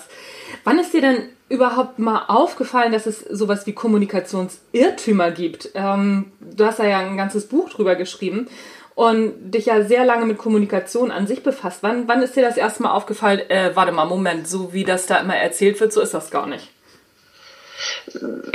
Wann 0.63 0.79
ist 0.79 0.93
dir 0.93 1.01
denn 1.01 1.34
überhaupt 1.47 1.99
mal 1.99 2.25
aufgefallen, 2.27 2.91
dass 2.91 3.05
es 3.05 3.19
sowas 3.19 3.65
wie 3.67 3.73
Kommunikationsirrtümer 3.73 5.31
gibt? 5.31 5.69
Ähm, 5.75 6.31
du 6.39 6.65
hast 6.65 6.79
ja 6.79 6.99
ein 6.99 7.17
ganzes 7.17 7.47
Buch 7.47 7.69
drüber 7.69 7.95
geschrieben 7.95 8.47
und 8.95 9.51
dich 9.51 9.67
ja 9.67 9.83
sehr 9.83 10.05
lange 10.05 10.25
mit 10.25 10.37
Kommunikation 10.37 11.11
an 11.11 11.27
sich 11.27 11.43
befasst. 11.43 11.79
Wann, 11.81 12.07
wann 12.07 12.21
ist 12.21 12.35
dir 12.35 12.43
das 12.43 12.57
erste 12.57 12.83
Mal 12.83 12.91
aufgefallen, 12.91 13.41
äh, 13.49 13.75
warte 13.75 13.91
mal, 13.91 14.05
Moment, 14.05 14.47
so 14.47 14.73
wie 14.73 14.85
das 14.85 15.05
da 15.05 15.17
immer 15.17 15.35
erzählt 15.35 15.79
wird, 15.79 15.93
so 15.93 16.01
ist 16.01 16.13
das 16.13 16.31
gar 16.31 16.47
nicht? 16.47 16.69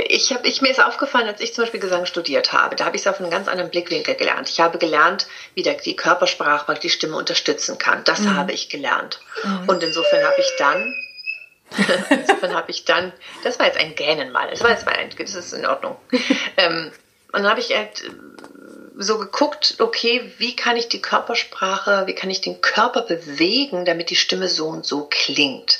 Ich 0.07 0.33
hab, 0.33 0.45
ich, 0.45 0.61
mir 0.61 0.71
ist 0.71 0.83
aufgefallen, 0.83 1.27
als 1.27 1.41
ich 1.41 1.53
zum 1.53 1.63
Beispiel 1.63 1.79
Gesang 1.79 2.07
studiert 2.07 2.53
habe, 2.53 2.75
da 2.75 2.85
habe 2.85 2.95
ich 2.95 3.03
es 3.03 3.07
auf 3.07 3.21
einen 3.21 3.29
ganz 3.29 3.47
anderen 3.47 3.69
Blickwinkel 3.69 4.15
gelernt. 4.15 4.49
Ich 4.49 4.59
habe 4.59 4.79
gelernt, 4.79 5.27
wie 5.53 5.61
der, 5.61 5.75
die 5.75 5.95
Körpersprache 5.95 6.73
die 6.73 6.89
Stimme 6.89 7.15
unterstützen 7.15 7.77
kann. 7.77 8.03
Das 8.03 8.21
mhm. 8.21 8.35
habe 8.35 8.51
ich 8.51 8.69
gelernt. 8.69 9.19
Mhm. 9.43 9.69
Und 9.69 9.83
insofern 9.83 10.23
habe 10.23 10.39
ich 10.39 10.51
dann 10.57 10.95
Insofern 12.09 12.53
habe 12.53 12.71
ich 12.71 12.85
dann, 12.85 13.13
das 13.43 13.59
war 13.59 13.65
jetzt 13.65 13.77
ein 13.77 13.95
Gähnen 13.95 14.31
mal, 14.31 14.49
das 14.49 14.61
war 14.61 14.71
jetzt 14.71 14.85
mal 14.85 14.95
ein, 14.95 15.09
das 15.17 15.35
ist 15.35 15.53
in 15.53 15.65
Ordnung. 15.65 15.97
ähm, 16.57 16.91
und 17.31 17.43
dann 17.43 17.49
habe 17.49 17.61
ich 17.61 17.75
halt 17.75 18.03
äh, 18.03 18.09
so 18.97 19.17
geguckt, 19.17 19.75
okay, 19.79 20.31
wie 20.37 20.55
kann 20.55 20.75
ich 20.75 20.89
die 20.89 21.01
Körpersprache, 21.01 22.03
wie 22.07 22.15
kann 22.15 22.29
ich 22.29 22.41
den 22.41 22.61
Körper 22.61 23.01
bewegen, 23.01 23.85
damit 23.85 24.09
die 24.09 24.15
Stimme 24.15 24.47
so 24.47 24.67
und 24.67 24.85
so 24.85 25.07
klingt. 25.09 25.79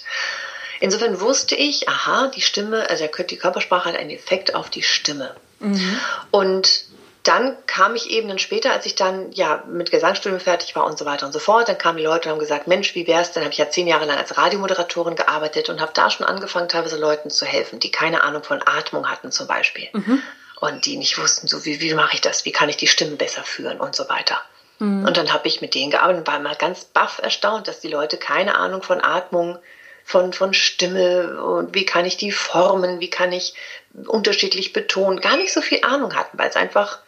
Insofern 0.79 1.19
wusste 1.19 1.55
ich, 1.55 1.87
aha, 1.87 2.31
die 2.33 2.41
Stimme, 2.41 2.89
also 2.89 3.07
die 3.29 3.37
Körpersprache 3.37 3.89
hat 3.89 3.95
einen 3.95 4.09
Effekt 4.09 4.55
auf 4.55 4.69
die 4.69 4.81
Stimme. 4.81 5.35
Mhm. 5.59 5.99
Und 6.31 6.85
dann 7.23 7.55
kam 7.67 7.95
ich 7.95 8.09
eben 8.09 8.27
dann 8.27 8.39
später, 8.39 8.71
als 8.71 8.85
ich 8.85 8.95
dann 8.95 9.31
ja 9.31 9.63
mit 9.67 9.91
Gesangsstudium 9.91 10.39
fertig 10.39 10.75
war 10.75 10.85
und 10.85 10.97
so 10.97 11.05
weiter 11.05 11.25
und 11.25 11.31
so 11.31 11.39
fort, 11.39 11.69
dann 11.69 11.77
kamen 11.77 11.97
die 11.97 12.03
Leute 12.03 12.29
und 12.29 12.33
haben 12.33 12.39
gesagt, 12.39 12.67
Mensch, 12.67 12.95
wie 12.95 13.05
wär's? 13.05 13.31
Dann 13.31 13.43
habe 13.43 13.51
ich 13.51 13.59
ja 13.59 13.69
zehn 13.69 13.87
Jahre 13.87 14.05
lang 14.05 14.17
als 14.17 14.37
Radiomoderatorin 14.37 15.15
gearbeitet 15.15 15.69
und 15.69 15.81
habe 15.81 15.91
da 15.93 16.09
schon 16.09 16.25
angefangen, 16.25 16.67
teilweise 16.67 16.97
Leuten 16.97 17.29
zu 17.29 17.45
helfen, 17.45 17.79
die 17.79 17.91
keine 17.91 18.23
Ahnung 18.23 18.43
von 18.43 18.61
Atmung 18.65 19.09
hatten 19.09 19.31
zum 19.31 19.47
Beispiel. 19.47 19.87
Mhm. 19.93 20.23
Und 20.59 20.85
die 20.85 20.97
nicht 20.97 21.17
wussten, 21.17 21.47
so 21.47 21.65
wie, 21.65 21.79
wie 21.81 21.93
mache 21.93 22.15
ich 22.15 22.21
das, 22.21 22.45
wie 22.45 22.51
kann 22.51 22.69
ich 22.69 22.77
die 22.77 22.87
Stimmen 22.87 23.17
besser 23.17 23.43
führen 23.43 23.79
und 23.79 23.95
so 23.95 24.09
weiter. 24.09 24.41
Mhm. 24.79 25.05
Und 25.05 25.15
dann 25.17 25.31
habe 25.31 25.47
ich 25.47 25.61
mit 25.61 25.75
denen 25.75 25.91
gearbeitet 25.91 26.19
und 26.19 26.27
war 26.27 26.39
mal 26.39 26.55
ganz 26.55 26.85
baff 26.85 27.19
erstaunt, 27.21 27.67
dass 27.67 27.79
die 27.79 27.87
Leute 27.87 28.17
keine 28.17 28.55
Ahnung 28.55 28.81
von 28.81 29.03
Atmung 29.03 29.59
von, 30.03 30.33
von 30.33 30.53
Stimme 30.53 31.41
und 31.43 31.75
wie 31.75 31.85
kann 31.85 32.05
ich 32.05 32.17
die 32.17 32.31
formen, 32.31 32.99
wie 32.99 33.09
kann 33.09 33.31
ich 33.31 33.53
unterschiedlich 34.07 34.73
betonen, 34.73 35.21
gar 35.21 35.37
nicht 35.37 35.53
so 35.53 35.61
viel 35.61 35.83
Ahnung 35.83 36.15
hatten, 36.15 36.37
weil 36.37 36.49
es 36.49 36.55
einfach 36.55 36.99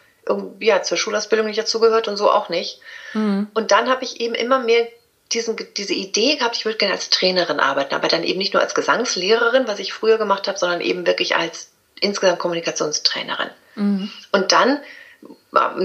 ja, 0.60 0.82
zur 0.82 0.96
Schulausbildung 0.96 1.46
nicht 1.46 1.58
dazugehört 1.58 2.08
und 2.08 2.16
so 2.16 2.30
auch 2.30 2.48
nicht. 2.48 2.80
Mhm. 3.12 3.48
Und 3.54 3.70
dann 3.70 3.88
habe 3.88 4.04
ich 4.04 4.20
eben 4.20 4.34
immer 4.34 4.58
mehr 4.58 4.88
diesen, 5.32 5.56
diese 5.76 5.94
Idee 5.94 6.36
gehabt, 6.36 6.56
ich 6.56 6.64
würde 6.64 6.78
gerne 6.78 6.94
als 6.94 7.10
Trainerin 7.10 7.60
arbeiten, 7.60 7.94
aber 7.94 8.08
dann 8.08 8.24
eben 8.24 8.38
nicht 8.38 8.52
nur 8.52 8.62
als 8.62 8.74
Gesangslehrerin, 8.74 9.66
was 9.66 9.78
ich 9.78 9.92
früher 9.92 10.18
gemacht 10.18 10.48
habe, 10.48 10.58
sondern 10.58 10.80
eben 10.80 11.06
wirklich 11.06 11.36
als 11.36 11.70
insgesamt 12.00 12.38
Kommunikationstrainerin. 12.38 13.50
Mhm. 13.74 14.10
Und 14.32 14.52
dann, 14.52 14.80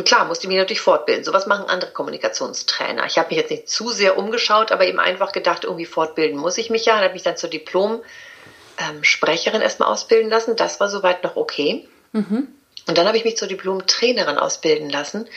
klar, 0.03 0.25
musste 0.25 0.45
ich 0.45 0.49
mich 0.49 0.57
natürlich 0.57 0.81
fortbilden. 0.81 1.23
So 1.23 1.33
was 1.33 1.47
machen 1.47 1.69
andere 1.69 1.91
Kommunikationstrainer. 1.91 3.05
Ich 3.05 3.17
habe 3.17 3.29
mich 3.29 3.37
jetzt 3.37 3.51
nicht 3.51 3.69
zu 3.69 3.89
sehr 3.89 4.17
umgeschaut, 4.17 4.71
aber 4.71 4.85
eben 4.85 4.99
einfach 4.99 5.31
gedacht, 5.31 5.63
irgendwie 5.63 5.85
fortbilden 5.85 6.37
muss 6.37 6.57
ich 6.57 6.69
mich 6.69 6.85
ja. 6.85 6.97
Und 6.97 7.03
habe 7.03 7.13
mich 7.13 7.23
dann 7.23 7.37
zur 7.37 7.49
Diplom-Sprecherin 7.49 9.61
ähm, 9.61 9.63
erstmal 9.63 9.89
ausbilden 9.89 10.29
lassen. 10.29 10.57
Das 10.57 10.79
war 10.79 10.89
soweit 10.89 11.23
noch 11.23 11.37
okay. 11.37 11.87
Mhm. 12.11 12.49
Und 12.87 12.97
dann 12.97 13.07
habe 13.07 13.17
ich 13.17 13.25
mich 13.25 13.37
zur 13.37 13.47
Diplom-Trainerin 13.47 14.37
ausbilden 14.37 14.89
lassen. 14.89 15.27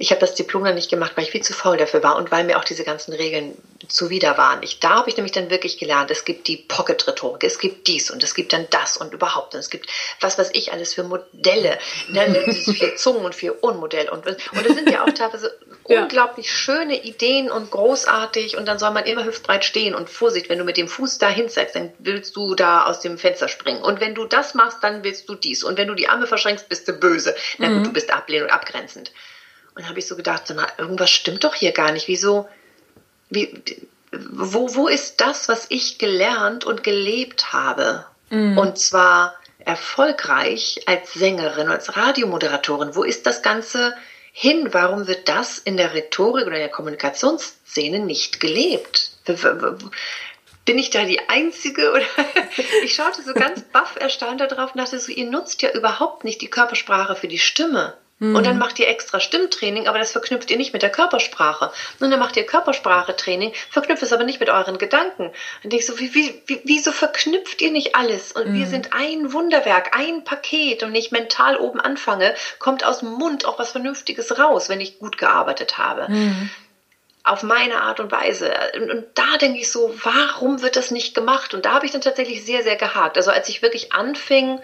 Ich 0.00 0.12
habe 0.12 0.20
das 0.20 0.36
Diplom 0.36 0.62
dann 0.62 0.76
nicht 0.76 0.90
gemacht, 0.90 1.12
weil 1.16 1.24
ich 1.24 1.32
viel 1.32 1.42
zu 1.42 1.52
faul 1.52 1.76
dafür 1.76 2.04
war 2.04 2.16
und 2.16 2.30
weil 2.30 2.44
mir 2.44 2.58
auch 2.58 2.64
diese 2.64 2.84
ganzen 2.84 3.12
Regeln 3.12 3.56
zuwider 3.88 4.38
waren. 4.38 4.62
Ich, 4.62 4.78
da 4.78 4.90
habe 4.90 5.10
ich 5.10 5.16
nämlich 5.16 5.32
dann 5.32 5.50
wirklich 5.50 5.76
gelernt, 5.76 6.12
es 6.12 6.24
gibt 6.24 6.46
die 6.46 6.56
Pocket-Rhetorik, 6.56 7.42
es 7.42 7.58
gibt 7.58 7.88
dies 7.88 8.10
und 8.10 8.22
es 8.22 8.34
gibt 8.34 8.52
dann 8.52 8.68
das 8.70 8.96
und 8.96 9.12
überhaupt 9.12 9.54
und 9.54 9.60
es 9.60 9.70
gibt 9.70 9.90
was 10.20 10.38
weiß 10.38 10.50
ich 10.52 10.72
alles 10.72 10.94
für 10.94 11.02
Modelle, 11.02 11.78
ne, 12.08 12.52
vier 12.52 12.94
Zungen 12.94 13.24
und 13.24 13.34
vier 13.34 13.62
Unmodell 13.64 14.08
und, 14.08 14.24
und 14.26 14.66
das 14.66 14.76
sind 14.76 14.88
ja 14.88 15.02
auch 15.02 15.10
teilweise 15.10 15.58
ja. 15.88 16.02
unglaublich 16.02 16.52
schöne 16.52 17.02
Ideen 17.02 17.50
und 17.50 17.72
großartig 17.72 18.56
und 18.56 18.66
dann 18.66 18.78
soll 18.78 18.92
man 18.92 19.04
immer 19.04 19.24
hüftbreit 19.24 19.64
stehen 19.64 19.96
und 19.96 20.08
Vorsicht, 20.08 20.48
wenn 20.48 20.58
du 20.58 20.64
mit 20.64 20.76
dem 20.76 20.86
Fuß 20.86 21.18
da 21.18 21.28
hinsetzt, 21.28 21.74
dann 21.74 21.92
willst 21.98 22.36
du 22.36 22.54
da 22.54 22.84
aus 22.84 23.00
dem 23.00 23.18
Fenster 23.18 23.48
springen 23.48 23.82
und 23.82 24.00
wenn 24.00 24.14
du 24.14 24.26
das 24.26 24.54
machst, 24.54 24.78
dann 24.82 25.02
willst 25.02 25.28
du 25.28 25.34
dies 25.34 25.64
und 25.64 25.76
wenn 25.76 25.88
du 25.88 25.94
die 25.94 26.08
Arme 26.08 26.28
verschränkst, 26.28 26.68
bist 26.68 26.86
du 26.86 26.92
böse. 26.92 27.34
Na 27.58 27.66
gut, 27.66 27.78
mhm. 27.78 27.84
du 27.84 27.92
bist 27.92 28.12
ablehnend 28.12 28.50
und 28.50 28.54
abgrenzend. 28.54 29.10
Und 29.78 29.88
habe 29.88 30.00
ich 30.00 30.08
so 30.08 30.16
gedacht, 30.16 30.48
sag 30.48 30.56
mal, 30.56 30.66
irgendwas 30.76 31.10
stimmt 31.10 31.44
doch 31.44 31.54
hier 31.54 31.70
gar 31.70 31.92
nicht. 31.92 32.08
Wieso, 32.08 32.48
wie, 33.30 33.62
wo, 34.10 34.74
wo 34.74 34.88
ist 34.88 35.20
das, 35.20 35.48
was 35.48 35.66
ich 35.68 35.98
gelernt 35.98 36.64
und 36.64 36.82
gelebt 36.82 37.52
habe? 37.52 38.04
Mhm. 38.28 38.58
Und 38.58 38.76
zwar 38.76 39.36
erfolgreich 39.60 40.80
als 40.86 41.14
Sängerin, 41.14 41.68
als 41.68 41.96
Radiomoderatorin. 41.96 42.96
Wo 42.96 43.04
ist 43.04 43.26
das 43.26 43.40
Ganze 43.40 43.94
hin? 44.32 44.70
Warum 44.72 45.06
wird 45.06 45.28
das 45.28 45.58
in 45.58 45.76
der 45.76 45.94
Rhetorik 45.94 46.46
oder 46.46 46.56
in 46.56 46.62
der 46.62 46.70
Kommunikationsszene 46.70 48.00
nicht 48.00 48.40
gelebt? 48.40 49.12
Bin 50.64 50.76
ich 50.76 50.90
da 50.90 51.04
die 51.04 51.28
Einzige? 51.28 51.92
Oder 51.92 52.02
ich 52.82 52.96
schaute 52.96 53.22
so 53.22 53.32
ganz 53.32 53.62
baff 53.62 53.94
erstaunt 53.94 54.40
darauf 54.40 54.74
und 54.74 54.78
dachte 54.78 54.98
so, 54.98 55.12
ihr 55.12 55.30
nutzt 55.30 55.62
ja 55.62 55.70
überhaupt 55.70 56.24
nicht 56.24 56.40
die 56.40 56.50
Körpersprache 56.50 57.14
für 57.14 57.28
die 57.28 57.38
Stimme. 57.38 57.96
Mhm. 58.18 58.34
Und 58.36 58.46
dann 58.46 58.58
macht 58.58 58.78
ihr 58.78 58.88
extra 58.88 59.20
Stimmtraining, 59.20 59.86
aber 59.86 59.98
das 59.98 60.12
verknüpft 60.12 60.50
ihr 60.50 60.56
nicht 60.56 60.72
mit 60.72 60.82
der 60.82 60.90
Körpersprache. 60.90 61.70
Und 62.00 62.10
dann 62.10 62.18
macht 62.18 62.36
ihr 62.36 62.44
Körpersprache-Training, 62.44 63.52
verknüpft 63.70 64.02
es 64.02 64.12
aber 64.12 64.24
nicht 64.24 64.40
mit 64.40 64.50
euren 64.50 64.78
Gedanken. 64.78 65.26
Und 65.62 65.72
denke 65.72 65.76
ich 65.76 65.86
so, 65.86 65.98
wie, 65.98 66.14
wie, 66.14 66.42
wie, 66.46 66.60
wieso 66.64 66.92
verknüpft 66.92 67.60
ihr 67.62 67.70
nicht 67.70 67.94
alles? 67.94 68.32
Und 68.32 68.50
mhm. 68.50 68.54
wir 68.54 68.66
sind 68.66 68.92
ein 68.92 69.32
Wunderwerk, 69.32 69.96
ein 69.96 70.24
Paket. 70.24 70.82
Und 70.82 70.90
wenn 70.90 71.00
ich 71.00 71.12
mental 71.12 71.56
oben 71.56 71.80
anfange, 71.80 72.34
kommt 72.58 72.84
aus 72.84 73.00
dem 73.00 73.10
Mund 73.12 73.44
auch 73.44 73.58
was 73.58 73.72
Vernünftiges 73.72 74.38
raus, 74.38 74.68
wenn 74.68 74.80
ich 74.80 74.98
gut 74.98 75.18
gearbeitet 75.18 75.78
habe. 75.78 76.10
Mhm 76.10 76.50
auf 77.24 77.42
meine 77.42 77.82
Art 77.82 78.00
und 78.00 78.10
Weise. 78.10 78.50
Und, 78.74 78.90
und, 78.90 79.04
da 79.14 79.36
denke 79.38 79.58
ich 79.58 79.70
so, 79.70 79.94
warum 80.02 80.62
wird 80.62 80.76
das 80.76 80.90
nicht 80.90 81.14
gemacht? 81.14 81.52
Und 81.52 81.66
da 81.66 81.74
habe 81.74 81.84
ich 81.84 81.92
dann 81.92 82.00
tatsächlich 82.00 82.42
sehr, 82.44 82.62
sehr 82.62 82.76
gehakt. 82.76 83.18
Also 83.18 83.30
als 83.30 83.50
ich 83.50 83.60
wirklich 83.60 83.92
anfing, 83.92 84.60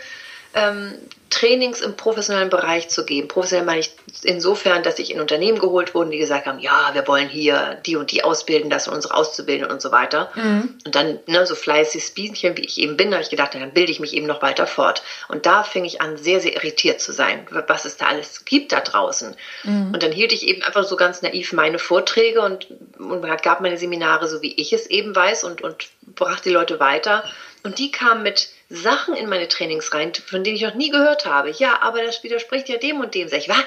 ähm, 0.55 0.95
Trainings 1.35 1.81
im 1.81 1.97
professionellen 1.97 2.49
Bereich 2.49 2.89
zu 2.89 3.05
geben. 3.05 3.27
Professionell 3.27 3.67
meine 3.67 3.81
ich 3.81 3.91
insofern, 4.23 4.85
dass 4.85 5.01
ich 5.01 5.11
in 5.11 5.21
Unternehmen 5.21 5.59
geholt 5.59 5.93
wurden, 5.93 6.13
die 6.13 6.19
gesagt 6.19 6.47
haben, 6.47 6.61
ja, 6.61 6.91
wir 6.93 7.09
wollen 7.09 7.29
hier 7.29 7.81
die 7.85 7.97
und 7.97 8.13
die 8.13 8.23
ausbilden 8.23 8.71
lassen, 8.71 8.91
unsere 8.91 9.15
Auszubildenden 9.15 9.73
und 9.73 9.83
so 9.83 9.91
weiter. 9.91 10.31
Mhm. 10.37 10.79
Und 10.87 10.95
dann, 10.95 11.19
ne, 11.27 11.45
so 11.45 11.57
fleißig 11.57 12.15
Bienchen, 12.15 12.57
wie 12.57 12.65
ich 12.65 12.79
eben 12.79 12.97
bin, 12.97 13.13
habe 13.13 13.23
ich 13.23 13.31
gedacht, 13.31 13.55
dann 13.55 13.73
bilde 13.73 13.91
ich 13.91 13.99
mich 13.99 14.15
eben 14.15 14.27
noch 14.27 14.43
weiter 14.43 14.69
fort. 14.69 15.03
Und 15.27 15.45
da 15.45 15.65
fing 15.65 15.85
ich 15.85 16.01
an, 16.01 16.17
sehr, 16.17 16.41
sehr 16.41 16.55
irritiert 16.55 17.01
zu 17.01 17.13
sein, 17.13 17.47
was 17.67 17.85
es 17.85 17.97
da 17.97 18.07
alles 18.07 18.45
gibt 18.45 18.71
da 18.71 18.81
draußen. 18.81 19.35
Mhm. 19.65 19.91
Und 19.93 20.03
dann 20.05 20.13
hielt 20.13 20.33
ich 20.33 20.47
eben 20.47 20.63
einfach 20.63 20.85
so 20.85 20.95
ganz 20.95 21.23
naiv 21.23 21.53
meine 21.53 21.81
Vorträge 21.81 22.43
und, 22.43 22.69
und 22.99 23.43
gab 23.43 23.61
meine 23.61 23.77
Seminare, 23.77 24.29
so 24.29 24.41
wie 24.41 24.55
ich 24.55 24.73
es 24.73 24.87
eben 24.87 25.17
weiß 25.17 25.43
und, 25.43 25.63
und 25.63 25.89
brachte 26.15 26.45
die 26.45 26.55
Leute 26.55 26.79
weiter. 26.79 27.25
Und 27.65 27.79
die 27.79 27.91
kamen 27.91 28.23
mit 28.23 28.51
Sachen 28.69 29.15
in 29.15 29.29
meine 29.29 29.49
Trainings 29.49 29.95
rein, 29.95 30.13
von 30.15 30.45
denen 30.45 30.57
ich 30.57 30.63
noch 30.63 30.75
nie 30.75 30.91
gehört 30.91 31.24
habe. 31.27 31.51
Ja, 31.51 31.81
aber 31.83 32.03
das 32.03 32.23
widerspricht 32.23 32.69
ja 32.69 32.77
dem 32.77 33.01
und 33.01 33.15
dem. 33.15 33.29
Sag 33.29 33.39
ich, 33.39 33.49
was? 33.49 33.65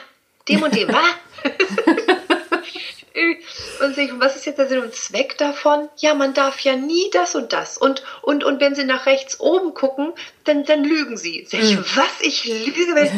Dem 0.48 0.64
und 0.64 0.76
dem, 0.76 0.88
was? 0.90 1.04
und 3.82 3.96
sag 3.96 4.06
ich, 4.06 4.12
was 4.20 4.36
ist 4.36 4.46
jetzt 4.46 4.58
der 4.58 4.68
Sinn 4.68 4.80
und 4.80 4.94
Zweck 4.94 5.38
davon? 5.38 5.90
Ja, 5.98 6.14
man 6.14 6.34
darf 6.34 6.60
ja 6.62 6.76
nie 6.76 7.10
das 7.12 7.36
und 7.36 7.54
das. 7.54 7.78
Und, 7.78 8.04
und, 8.22 8.44
und 8.44 8.60
wenn 8.60 8.76
sie 8.76 8.84
nach 8.84 9.06
rechts 9.06 9.40
oben 9.40 9.74
gucken, 9.74 10.14
dann, 10.44 10.64
dann 10.64 10.84
lügen 10.84 11.18
sie. 11.18 11.46
Sag 11.50 11.62
ich, 11.62 11.78
mhm. 11.78 11.86
was? 11.96 12.22
Ich 12.22 12.46
lüge? 12.46 13.12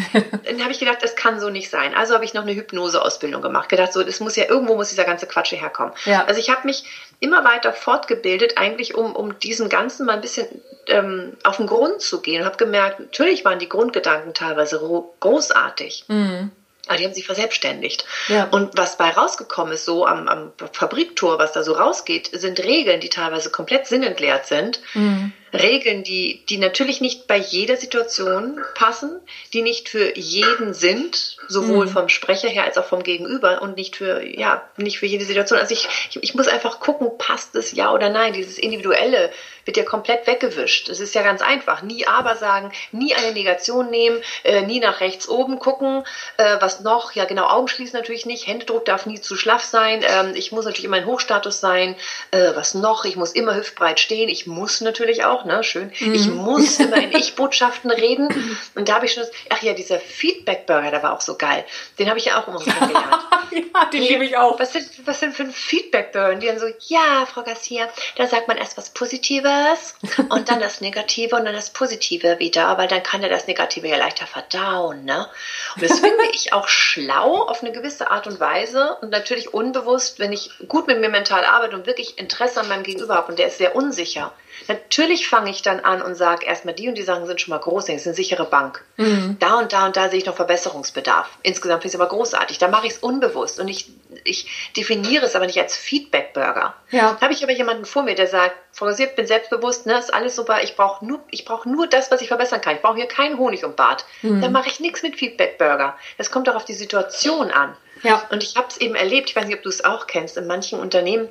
dann 0.45 0.61
habe 0.61 0.71
ich 0.71 0.79
gedacht, 0.79 0.99
das 1.01 1.15
kann 1.15 1.39
so 1.39 1.49
nicht 1.49 1.69
sein. 1.69 1.93
Also 1.93 2.13
habe 2.13 2.25
ich 2.25 2.33
noch 2.33 2.43
eine 2.43 2.55
Hypnoseausbildung 2.55 3.41
gemacht. 3.41 3.69
Gedacht, 3.69 3.93
so, 3.93 4.03
das 4.03 4.19
muss 4.19 4.35
ja, 4.35 4.45
irgendwo 4.45 4.75
muss 4.75 4.89
dieser 4.89 5.05
ganze 5.05 5.27
Quatsch 5.27 5.51
herkommen. 5.51 5.93
Ja. 6.05 6.25
Also 6.25 6.39
ich 6.39 6.49
habe 6.49 6.65
mich 6.65 6.83
immer 7.19 7.43
weiter 7.43 7.73
fortgebildet, 7.73 8.57
eigentlich 8.57 8.95
um, 8.95 9.15
um 9.15 9.37
diesem 9.39 9.69
Ganzen 9.69 10.05
mal 10.05 10.13
ein 10.13 10.21
bisschen 10.21 10.47
ähm, 10.87 11.37
auf 11.43 11.57
den 11.57 11.67
Grund 11.67 12.01
zu 12.01 12.21
gehen. 12.21 12.41
Und 12.41 12.45
habe 12.45 12.57
gemerkt, 12.57 12.99
natürlich 12.99 13.43
waren 13.45 13.59
die 13.59 13.69
Grundgedanken 13.69 14.33
teilweise 14.33 14.79
großartig. 15.19 16.05
Mhm. 16.07 16.51
Aber 16.87 16.97
die 16.97 17.05
haben 17.05 17.13
sich 17.13 17.25
verselbstständigt. 17.25 18.05
Ja. 18.29 18.45
Und 18.45 18.75
was 18.75 18.97
bei 18.97 19.11
rausgekommen 19.11 19.73
ist, 19.73 19.85
so 19.85 20.07
am, 20.07 20.27
am 20.27 20.53
Fabriktor, 20.71 21.37
was 21.37 21.51
da 21.51 21.61
so 21.61 21.73
rausgeht, 21.73 22.31
sind 22.33 22.59
Regeln, 22.63 22.99
die 22.99 23.09
teilweise 23.09 23.51
komplett 23.51 23.85
sinnentleert 23.85 24.47
sind. 24.47 24.81
Mhm. 24.95 25.33
Regeln, 25.53 26.03
die, 26.03 26.43
die 26.47 26.57
natürlich 26.57 27.01
nicht 27.01 27.27
bei 27.27 27.37
jeder 27.37 27.77
Situation 27.77 28.59
passen, 28.75 29.19
die 29.53 29.61
nicht 29.61 29.89
für 29.89 30.17
jeden 30.17 30.73
sind, 30.73 31.37
sowohl 31.47 31.85
mhm. 31.85 31.89
vom 31.89 32.09
Sprecher 32.09 32.49
her 32.49 32.65
als 32.65 32.77
auch 32.77 32.85
vom 32.85 33.03
Gegenüber 33.03 33.61
und 33.61 33.75
nicht 33.75 33.95
für, 33.95 34.23
ja, 34.23 34.63
nicht 34.77 34.99
für 34.99 35.05
jede 35.05 35.25
Situation. 35.25 35.59
Also 35.59 35.73
ich, 35.73 35.87
ich, 36.09 36.21
ich 36.21 36.35
muss 36.35 36.47
einfach 36.47 36.79
gucken, 36.79 37.17
passt 37.17 37.55
es 37.55 37.71
ja 37.71 37.91
oder 37.91 38.09
nein. 38.09 38.33
Dieses 38.33 38.57
Individuelle 38.57 39.31
wird 39.69 39.77
ja 39.77 39.83
komplett 39.83 40.25
weggewischt. 40.25 40.89
Es 40.89 40.99
ist 40.99 41.13
ja 41.13 41.21
ganz 41.21 41.41
einfach. 41.41 41.83
Nie 41.83 42.07
aber 42.07 42.35
sagen, 42.35 42.71
nie 42.91 43.13
eine 43.13 43.33
Negation 43.33 43.91
nehmen, 43.91 44.19
äh, 44.43 44.61
nie 44.61 44.79
nach 44.79 44.99
rechts 44.99 45.29
oben 45.29 45.59
gucken. 45.59 46.03
Äh, 46.37 46.57
was 46.59 46.81
noch? 46.81 47.13
Ja, 47.13 47.25
genau, 47.25 47.47
Augen 47.47 47.67
schließen 47.67 47.97
natürlich 47.97 48.25
nicht. 48.25 48.47
Händedruck 48.47 48.85
darf 48.85 49.05
nie 49.05 49.21
zu 49.21 49.35
schlaff 49.35 49.63
sein. 49.63 50.03
Ähm, 50.03 50.33
ich 50.35 50.51
muss 50.51 50.65
natürlich 50.65 50.85
immer 50.85 50.97
in 50.97 51.05
Hochstatus 51.05 51.59
sein. 51.59 51.95
Äh, 52.31 52.55
was 52.55 52.73
noch? 52.73 53.05
Ich 53.05 53.15
muss 53.15 53.33
immer 53.33 53.55
hüftbreit 53.55 53.99
stehen. 53.99 54.29
Ich 54.29 54.47
muss 54.47 54.81
natürlich 54.81 55.23
auch 55.25 55.38
auch, 55.39 55.45
ne? 55.45 55.63
Schön. 55.63 55.91
Mhm. 55.99 56.13
Ich 56.13 56.27
muss 56.27 56.79
immer 56.79 56.97
in 56.97 57.11
Ich-Botschaften 57.15 57.91
reden. 57.91 58.29
Und 58.75 58.89
da 58.89 58.95
habe 58.95 59.05
ich 59.05 59.13
schon, 59.13 59.23
das, 59.23 59.31
ach 59.49 59.61
ja, 59.61 59.73
dieser 59.73 59.99
Feedback-Burger, 59.99 60.91
der 60.91 61.03
war 61.03 61.13
auch 61.13 61.21
so 61.21 61.35
geil. 61.35 61.65
Den 61.97 62.09
habe 62.09 62.19
ich 62.19 62.25
ja 62.25 62.41
auch 62.41 62.47
immer 62.47 62.59
kennengelernt. 62.59 63.23
ja, 63.51 63.85
den 63.91 64.01
liebe 64.01 64.25
ich 64.25 64.37
auch. 64.37 64.59
Was 64.59 64.73
sind, 64.73 64.87
was 65.05 65.19
sind 65.19 65.35
für 65.35 65.43
ein 65.43 65.51
Feedback-Burger? 65.51 66.35
Die 66.35 66.47
dann 66.47 66.59
so, 66.59 66.67
ja, 66.87 67.25
Frau 67.25 67.43
Garcia, 67.43 67.89
da 68.15 68.27
sagt 68.27 68.47
man 68.47 68.57
erst 68.57 68.77
was 68.77 68.91
Positives 68.91 69.95
und 70.29 70.49
dann 70.49 70.59
das 70.59 70.81
Negative 70.81 71.35
und 71.35 71.45
dann 71.45 71.55
das 71.55 71.71
Positive 71.71 72.39
wieder, 72.39 72.77
weil 72.77 72.87
dann 72.87 73.03
kann 73.03 73.23
er 73.23 73.29
das 73.29 73.47
Negative 73.47 73.87
ja 73.87 73.97
leichter 73.97 74.27
verdauen, 74.27 75.05
ne? 75.05 75.27
Und 75.75 75.83
das 75.83 75.99
finde 75.99 76.23
ich 76.33 76.53
auch 76.53 76.67
schlau 76.67 77.43
auf 77.43 77.61
eine 77.61 77.71
gewisse 77.71 78.11
Art 78.11 78.27
und 78.27 78.39
Weise 78.39 78.97
und 79.01 79.09
natürlich 79.09 79.53
unbewusst, 79.53 80.19
wenn 80.19 80.31
ich 80.31 80.51
gut 80.67 80.87
mit 80.87 80.99
mir 80.99 81.09
mental 81.09 81.45
arbeite 81.45 81.75
und 81.75 81.85
wirklich 81.85 82.17
Interesse 82.17 82.59
an 82.59 82.67
meinem 82.67 82.83
Gegenüber 82.83 83.15
habe 83.15 83.31
und 83.31 83.39
der 83.39 83.47
ist 83.47 83.57
sehr 83.57 83.75
unsicher 83.75 84.33
Natürlich 84.67 85.27
fange 85.29 85.51
ich 85.51 85.61
dann 85.61 85.79
an 85.79 86.01
und 86.01 86.15
sage 86.15 86.45
erstmal, 86.45 86.73
die 86.73 86.89
und 86.89 86.95
die 86.95 87.03
Sachen 87.03 87.25
sind 87.25 87.39
schon 87.39 87.51
mal 87.51 87.59
groß, 87.59 87.85
das 87.85 87.95
ist 87.95 88.07
eine 88.07 88.15
sichere 88.15 88.45
Bank. 88.45 88.83
Mhm. 88.97 89.37
Da 89.39 89.59
und 89.59 89.71
da 89.71 89.85
und 89.85 89.95
da 89.95 90.09
sehe 90.09 90.19
ich 90.19 90.25
noch 90.25 90.35
Verbesserungsbedarf. 90.35 91.29
Insgesamt 91.43 91.83
finde 91.83 91.89
ich 91.89 91.95
es 91.95 92.01
aber 92.01 92.09
großartig. 92.09 92.57
Da 92.57 92.67
mache 92.67 92.87
ich 92.87 92.93
es 92.93 92.97
unbewusst 92.99 93.59
und 93.59 93.67
ich, 93.67 93.89
ich 94.23 94.71
definiere 94.75 95.25
es 95.25 95.35
aber 95.35 95.45
nicht 95.45 95.59
als 95.59 95.77
Feedback-Burger. 95.77 96.73
Ja. 96.91 97.17
Habe 97.21 97.33
ich 97.33 97.43
aber 97.43 97.53
jemanden 97.53 97.85
vor 97.85 98.03
mir, 98.03 98.15
der 98.15 98.27
sagt, 98.27 98.55
Frau 98.71 98.85
Gasiert, 98.85 99.15
bin 99.15 99.27
selbstbewusst, 99.27 99.85
ne, 99.85 99.97
ist 99.97 100.13
alles 100.13 100.35
super, 100.35 100.63
ich 100.63 100.75
brauche 100.75 101.05
nur, 101.05 101.19
brauch 101.45 101.65
nur 101.65 101.87
das, 101.87 102.11
was 102.11 102.21
ich 102.21 102.27
verbessern 102.27 102.61
kann. 102.61 102.75
Ich 102.75 102.81
brauche 102.81 102.97
hier 102.97 103.07
keinen 103.07 103.37
Honig 103.37 103.63
um 103.63 103.75
Bart. 103.75 104.05
Mhm. 104.21 104.41
Dann 104.41 104.51
mache 104.51 104.69
ich 104.69 104.79
nichts 104.79 105.03
mit 105.03 105.15
Feedback-Burger. 105.15 105.95
Es 106.17 106.31
kommt 106.31 106.47
doch 106.47 106.55
auf 106.55 106.65
die 106.65 106.73
Situation 106.73 107.51
an. 107.51 107.75
Ja. 108.03 108.25
Und 108.31 108.43
ich 108.43 108.55
habe 108.55 108.67
es 108.69 108.77
eben 108.77 108.95
erlebt, 108.95 109.29
ich 109.29 109.35
weiß 109.35 109.45
nicht, 109.45 109.57
ob 109.57 109.63
du 109.63 109.69
es 109.69 109.83
auch 109.83 110.07
kennst, 110.07 110.37
in 110.37 110.47
manchen 110.47 110.79
Unternehmen, 110.79 111.29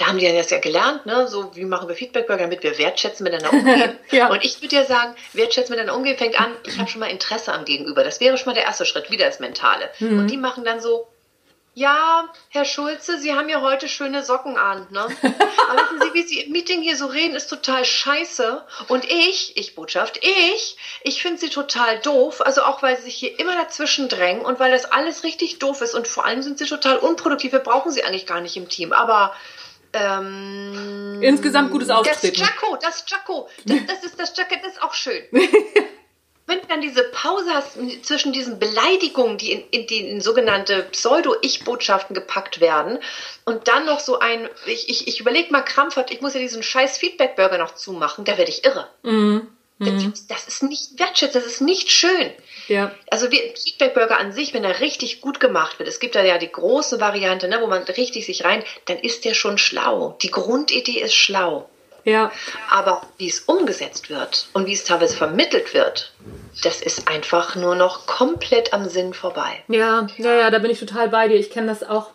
da 0.00 0.06
haben 0.06 0.18
die 0.18 0.24
ja 0.24 0.32
das 0.32 0.48
ja 0.48 0.58
gelernt, 0.58 1.04
ne? 1.04 1.28
so 1.28 1.54
wie 1.54 1.64
machen 1.66 1.86
wir 1.86 1.94
Feedbackburger, 1.94 2.44
damit 2.44 2.62
wir 2.62 2.78
wertschätzen 2.78 3.22
miteinander 3.22 3.52
umgehen. 3.52 3.98
ja. 4.10 4.30
Und 4.30 4.42
ich 4.42 4.60
würde 4.62 4.76
ja 4.76 4.84
sagen, 4.84 5.14
wertschätzen 5.34 5.74
miteinander 5.74 5.96
umgehen 5.96 6.16
fängt 6.16 6.40
an, 6.40 6.52
ich 6.66 6.78
habe 6.78 6.88
schon 6.88 7.00
mal 7.00 7.10
Interesse 7.10 7.52
am 7.52 7.66
Gegenüber. 7.66 8.02
Das 8.02 8.18
wäre 8.18 8.38
schon 8.38 8.46
mal 8.46 8.54
der 8.54 8.64
erste 8.64 8.86
Schritt, 8.86 9.10
wieder 9.10 9.26
das 9.26 9.40
Mentale. 9.40 9.90
Mhm. 9.98 10.20
Und 10.20 10.30
die 10.30 10.38
machen 10.38 10.64
dann 10.64 10.80
so, 10.80 11.06
ja, 11.74 12.28
Herr 12.48 12.64
Schulze, 12.64 13.18
Sie 13.18 13.34
haben 13.34 13.48
ja 13.50 13.60
heute 13.60 13.88
schöne 13.88 14.24
Socken 14.24 14.56
an, 14.56 14.88
ne? 14.90 15.02
Aber 15.02 15.82
wissen 15.82 16.00
Sie, 16.00 16.14
wie 16.14 16.22
Sie 16.22 16.40
im 16.40 16.52
Meeting 16.52 16.80
hier 16.80 16.96
so 16.96 17.06
reden, 17.06 17.36
ist 17.36 17.48
total 17.48 17.84
scheiße. 17.84 18.64
Und 18.88 19.04
ich, 19.04 19.56
ich 19.56 19.74
Botschaft, 19.74 20.18
ich, 20.22 20.76
ich 21.02 21.22
finde 21.22 21.38
Sie 21.38 21.50
total 21.50 21.98
doof. 22.00 22.40
Also 22.40 22.62
auch, 22.62 22.82
weil 22.82 22.96
Sie 22.96 23.04
sich 23.04 23.16
hier 23.16 23.38
immer 23.38 23.54
dazwischen 23.54 24.08
drängen 24.08 24.44
und 24.44 24.58
weil 24.58 24.72
das 24.72 24.86
alles 24.86 25.24
richtig 25.24 25.58
doof 25.58 25.82
ist 25.82 25.94
und 25.94 26.08
vor 26.08 26.24
allem 26.24 26.42
sind 26.42 26.58
Sie 26.58 26.66
total 26.66 26.96
unproduktiv. 26.96 27.52
Wir 27.52 27.60
brauchen 27.60 27.92
Sie 27.92 28.02
eigentlich 28.02 28.26
gar 28.26 28.40
nicht 28.40 28.56
im 28.56 28.68
Team. 28.68 28.92
Aber 28.92 29.32
ähm, 29.92 31.18
Insgesamt 31.22 31.70
gutes 31.70 31.90
Auftreten. 31.90 32.38
Das 32.38 32.48
Jacko, 32.48 32.76
das 32.80 33.04
Jacko, 33.08 33.48
das, 33.66 33.78
das 33.86 34.04
ist 34.04 34.20
das 34.20 34.36
Jacket, 34.36 34.64
das 34.64 34.72
ist 34.72 34.82
auch 34.82 34.94
schön. 34.94 35.22
Wenn 36.46 36.60
du 36.62 36.66
dann 36.66 36.80
diese 36.80 37.04
Pause 37.04 37.54
hast 37.54 37.78
zwischen 38.02 38.32
diesen 38.32 38.58
Beleidigungen, 38.58 39.38
die 39.38 39.52
in, 39.52 39.62
in, 39.70 39.86
die 39.86 40.00
in 40.00 40.20
sogenannte 40.20 40.82
Pseudo-Ich-Botschaften 40.90 42.12
gepackt 42.12 42.60
werden, 42.60 42.98
und 43.44 43.68
dann 43.68 43.86
noch 43.86 44.00
so 44.00 44.18
ein, 44.18 44.48
ich, 44.66 44.88
ich, 44.88 45.06
ich 45.06 45.20
überlege 45.20 45.52
mal 45.52 45.60
krampfhaft, 45.60 46.10
ich 46.10 46.20
muss 46.20 46.34
ja 46.34 46.40
diesen 46.40 46.64
scheiß 46.64 46.98
Feedback-Burger 46.98 47.58
noch 47.58 47.76
zumachen, 47.76 48.24
da 48.24 48.36
werde 48.36 48.50
ich 48.50 48.64
irre. 48.64 48.88
Mhm. 49.04 49.46
Mhm. 49.80 50.12
Das 50.28 50.46
ist 50.46 50.62
nicht 50.62 50.98
wertschätzend, 50.98 51.42
das 51.42 51.50
ist 51.50 51.62
nicht 51.62 51.90
schön. 51.90 52.30
Ja. 52.68 52.92
Also 53.10 53.30
wir, 53.30 53.40
Feedback-Burger 53.56 54.18
an 54.18 54.32
sich, 54.32 54.52
wenn 54.52 54.62
er 54.62 54.80
richtig 54.80 55.22
gut 55.22 55.40
gemacht 55.40 55.78
wird, 55.78 55.88
es 55.88 56.00
gibt 56.00 56.14
da 56.14 56.22
ja 56.22 56.36
die 56.36 56.52
große 56.52 57.00
Variante, 57.00 57.48
ne, 57.48 57.58
wo 57.62 57.66
man 57.66 57.82
richtig 57.82 58.26
sich 58.26 58.44
rein, 58.44 58.62
dann 58.84 58.98
ist 58.98 59.24
der 59.24 59.34
schon 59.34 59.56
schlau. 59.56 60.16
Die 60.22 60.30
Grundidee 60.30 61.00
ist 61.00 61.14
schlau. 61.14 61.68
Ja. 62.04 62.30
Aber 62.70 63.02
wie 63.18 63.28
es 63.28 63.40
umgesetzt 63.40 64.10
wird 64.10 64.48
und 64.52 64.66
wie 64.66 64.74
es 64.74 64.84
teilweise 64.84 65.16
vermittelt 65.16 65.72
wird, 65.74 66.12
das 66.62 66.80
ist 66.82 67.08
einfach 67.08 67.56
nur 67.56 67.74
noch 67.74 68.06
komplett 68.06 68.72
am 68.72 68.88
Sinn 68.88 69.14
vorbei. 69.14 69.62
Ja, 69.68 70.06
ja, 70.18 70.34
ja, 70.34 70.50
da 70.50 70.58
bin 70.58 70.70
ich 70.70 70.78
total 70.78 71.08
bei 71.08 71.28
dir. 71.28 71.36
Ich 71.36 71.50
kenne 71.50 71.68
das 71.68 71.82
auch 71.82 72.10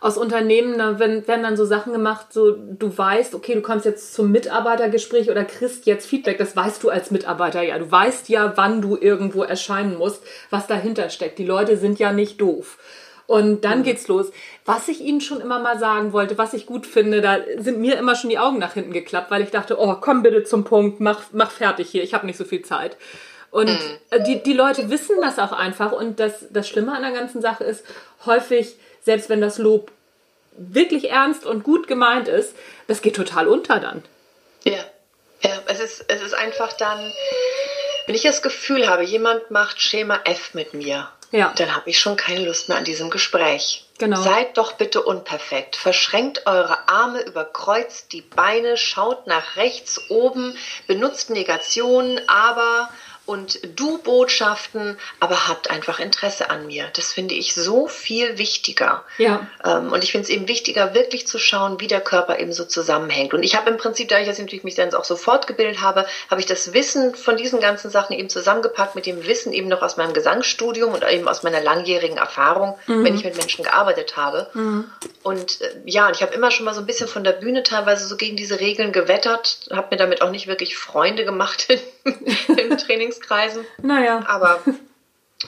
aus 0.00 0.16
Unternehmen, 0.16 0.78
da 0.78 0.98
werden, 0.98 1.26
werden 1.28 1.42
dann 1.42 1.56
so 1.56 1.64
Sachen 1.66 1.92
gemacht, 1.92 2.32
so 2.32 2.52
du 2.52 2.96
weißt, 2.96 3.34
okay, 3.34 3.54
du 3.54 3.60
kommst 3.60 3.84
jetzt 3.84 4.14
zum 4.14 4.32
Mitarbeitergespräch 4.32 5.30
oder 5.30 5.44
kriegst 5.44 5.86
jetzt 5.86 6.06
Feedback, 6.08 6.38
das 6.38 6.56
weißt 6.56 6.82
du 6.82 6.88
als 6.88 7.10
Mitarbeiter 7.10 7.62
ja. 7.62 7.78
Du 7.78 7.90
weißt 7.90 8.28
ja, 8.30 8.54
wann 8.56 8.80
du 8.80 8.96
irgendwo 8.96 9.42
erscheinen 9.42 9.98
musst, 9.98 10.22
was 10.48 10.66
dahinter 10.66 11.10
steckt. 11.10 11.38
Die 11.38 11.44
Leute 11.44 11.76
sind 11.76 11.98
ja 11.98 12.12
nicht 12.12 12.40
doof. 12.40 12.78
Und 13.26 13.64
dann 13.64 13.84
geht's 13.84 14.08
los. 14.08 14.32
Was 14.64 14.88
ich 14.88 15.00
Ihnen 15.00 15.20
schon 15.20 15.40
immer 15.40 15.60
mal 15.60 15.78
sagen 15.78 16.12
wollte, 16.12 16.36
was 16.36 16.52
ich 16.52 16.66
gut 16.66 16.84
finde, 16.84 17.20
da 17.20 17.38
sind 17.58 17.78
mir 17.78 17.96
immer 17.96 18.16
schon 18.16 18.30
die 18.30 18.40
Augen 18.40 18.58
nach 18.58 18.74
hinten 18.74 18.92
geklappt, 18.92 19.30
weil 19.30 19.42
ich 19.42 19.52
dachte, 19.52 19.78
oh, 19.78 19.94
komm 20.00 20.24
bitte 20.24 20.42
zum 20.42 20.64
Punkt, 20.64 20.98
mach, 20.98 21.22
mach 21.32 21.52
fertig 21.52 21.90
hier, 21.90 22.02
ich 22.02 22.12
habe 22.12 22.26
nicht 22.26 22.38
so 22.38 22.44
viel 22.44 22.62
Zeit. 22.62 22.96
Und 23.52 23.68
mhm. 23.68 24.24
die, 24.26 24.42
die 24.42 24.52
Leute 24.52 24.90
wissen 24.90 25.16
das 25.20 25.38
auch 25.38 25.52
einfach. 25.52 25.92
Und 25.92 26.18
das, 26.18 26.46
das 26.50 26.68
Schlimme 26.68 26.92
an 26.92 27.02
der 27.02 27.12
ganzen 27.12 27.40
Sache 27.40 27.64
ist, 27.64 27.84
häufig, 28.26 28.76
selbst 29.02 29.28
wenn 29.28 29.40
das 29.40 29.58
Lob 29.58 29.92
wirklich 30.52 31.10
ernst 31.10 31.46
und 31.46 31.62
gut 31.62 31.86
gemeint 31.86 32.28
ist, 32.28 32.54
das 32.86 33.02
geht 33.02 33.16
total 33.16 33.48
unter 33.48 33.78
dann. 33.80 34.02
Ja, 34.64 34.84
ja, 35.42 35.58
es 35.66 35.80
ist, 35.80 36.04
es 36.08 36.22
ist 36.22 36.34
einfach 36.34 36.72
dann, 36.74 37.12
wenn 38.06 38.14
ich 38.14 38.22
das 38.22 38.42
Gefühl 38.42 38.88
habe, 38.88 39.04
jemand 39.04 39.50
macht 39.50 39.80
Schema 39.80 40.20
F 40.24 40.52
mit 40.52 40.74
mir, 40.74 41.08
ja. 41.30 41.52
dann 41.56 41.74
habe 41.74 41.88
ich 41.88 41.98
schon 41.98 42.16
keine 42.16 42.44
Lust 42.44 42.68
mehr 42.68 42.76
an 42.76 42.84
diesem 42.84 43.08
Gespräch. 43.08 43.86
Genau. 43.98 44.20
Seid 44.20 44.56
doch 44.56 44.72
bitte 44.72 45.02
unperfekt. 45.02 45.76
Verschränkt 45.76 46.46
eure 46.46 46.88
Arme, 46.88 47.20
überkreuzt 47.22 48.12
die 48.12 48.22
Beine, 48.22 48.76
schaut 48.76 49.26
nach 49.26 49.56
rechts 49.56 50.10
oben, 50.10 50.56
benutzt 50.86 51.30
Negationen, 51.30 52.20
aber 52.28 52.90
und 53.30 53.60
Du-Botschaften, 53.76 54.98
aber 55.20 55.46
habt 55.46 55.70
einfach 55.70 56.00
Interesse 56.00 56.50
an 56.50 56.66
mir. 56.66 56.86
Das 56.96 57.12
finde 57.12 57.36
ich 57.36 57.54
so 57.54 57.86
viel 57.86 58.38
wichtiger. 58.38 59.04
Ja. 59.18 59.46
Ähm, 59.64 59.92
und 59.92 60.02
ich 60.02 60.10
finde 60.10 60.24
es 60.24 60.30
eben 60.30 60.48
wichtiger, 60.48 60.94
wirklich 60.94 61.28
zu 61.28 61.38
schauen, 61.38 61.78
wie 61.78 61.86
der 61.86 62.00
Körper 62.00 62.40
eben 62.40 62.52
so 62.52 62.64
zusammenhängt. 62.64 63.32
Und 63.32 63.44
ich 63.44 63.54
habe 63.54 63.70
im 63.70 63.76
Prinzip, 63.76 64.08
da 64.08 64.18
ich 64.18 64.26
jetzt 64.26 64.40
natürlich 64.40 64.64
mich 64.64 64.74
dann 64.74 64.92
auch 64.94 65.04
so 65.04 65.14
fortgebildet 65.14 65.80
habe, 65.80 66.06
habe 66.28 66.40
ich 66.40 66.46
das 66.46 66.74
Wissen 66.74 67.14
von 67.14 67.36
diesen 67.36 67.60
ganzen 67.60 67.88
Sachen 67.88 68.18
eben 68.18 68.28
zusammengepackt 68.28 68.96
mit 68.96 69.06
dem 69.06 69.24
Wissen 69.24 69.52
eben 69.52 69.68
noch 69.68 69.82
aus 69.82 69.96
meinem 69.96 70.12
Gesangsstudium 70.12 70.92
und 70.92 71.08
eben 71.08 71.28
aus 71.28 71.44
meiner 71.44 71.60
langjährigen 71.60 72.16
Erfahrung, 72.16 72.76
mhm. 72.88 73.04
wenn 73.04 73.14
ich 73.14 73.22
mit 73.22 73.36
Menschen 73.36 73.62
gearbeitet 73.62 74.16
habe. 74.16 74.50
Mhm. 74.54 74.90
Und 75.22 75.60
äh, 75.60 75.70
ja, 75.84 76.10
ich 76.10 76.20
habe 76.22 76.34
immer 76.34 76.50
schon 76.50 76.64
mal 76.64 76.74
so 76.74 76.80
ein 76.80 76.86
bisschen 76.86 77.06
von 77.06 77.22
der 77.22 77.32
Bühne 77.32 77.62
teilweise 77.62 78.08
so 78.08 78.16
gegen 78.16 78.34
diese 78.34 78.58
Regeln 78.58 78.90
gewettert, 78.90 79.68
habe 79.70 79.88
mir 79.92 79.98
damit 79.98 80.20
auch 80.20 80.30
nicht 80.30 80.48
wirklich 80.48 80.76
Freunde 80.76 81.24
gemacht 81.24 81.68
in, 82.48 82.56
in 82.58 83.19
Trainingskreisen. 83.20 83.66
Naja. 83.82 84.24
Aber 84.26 84.62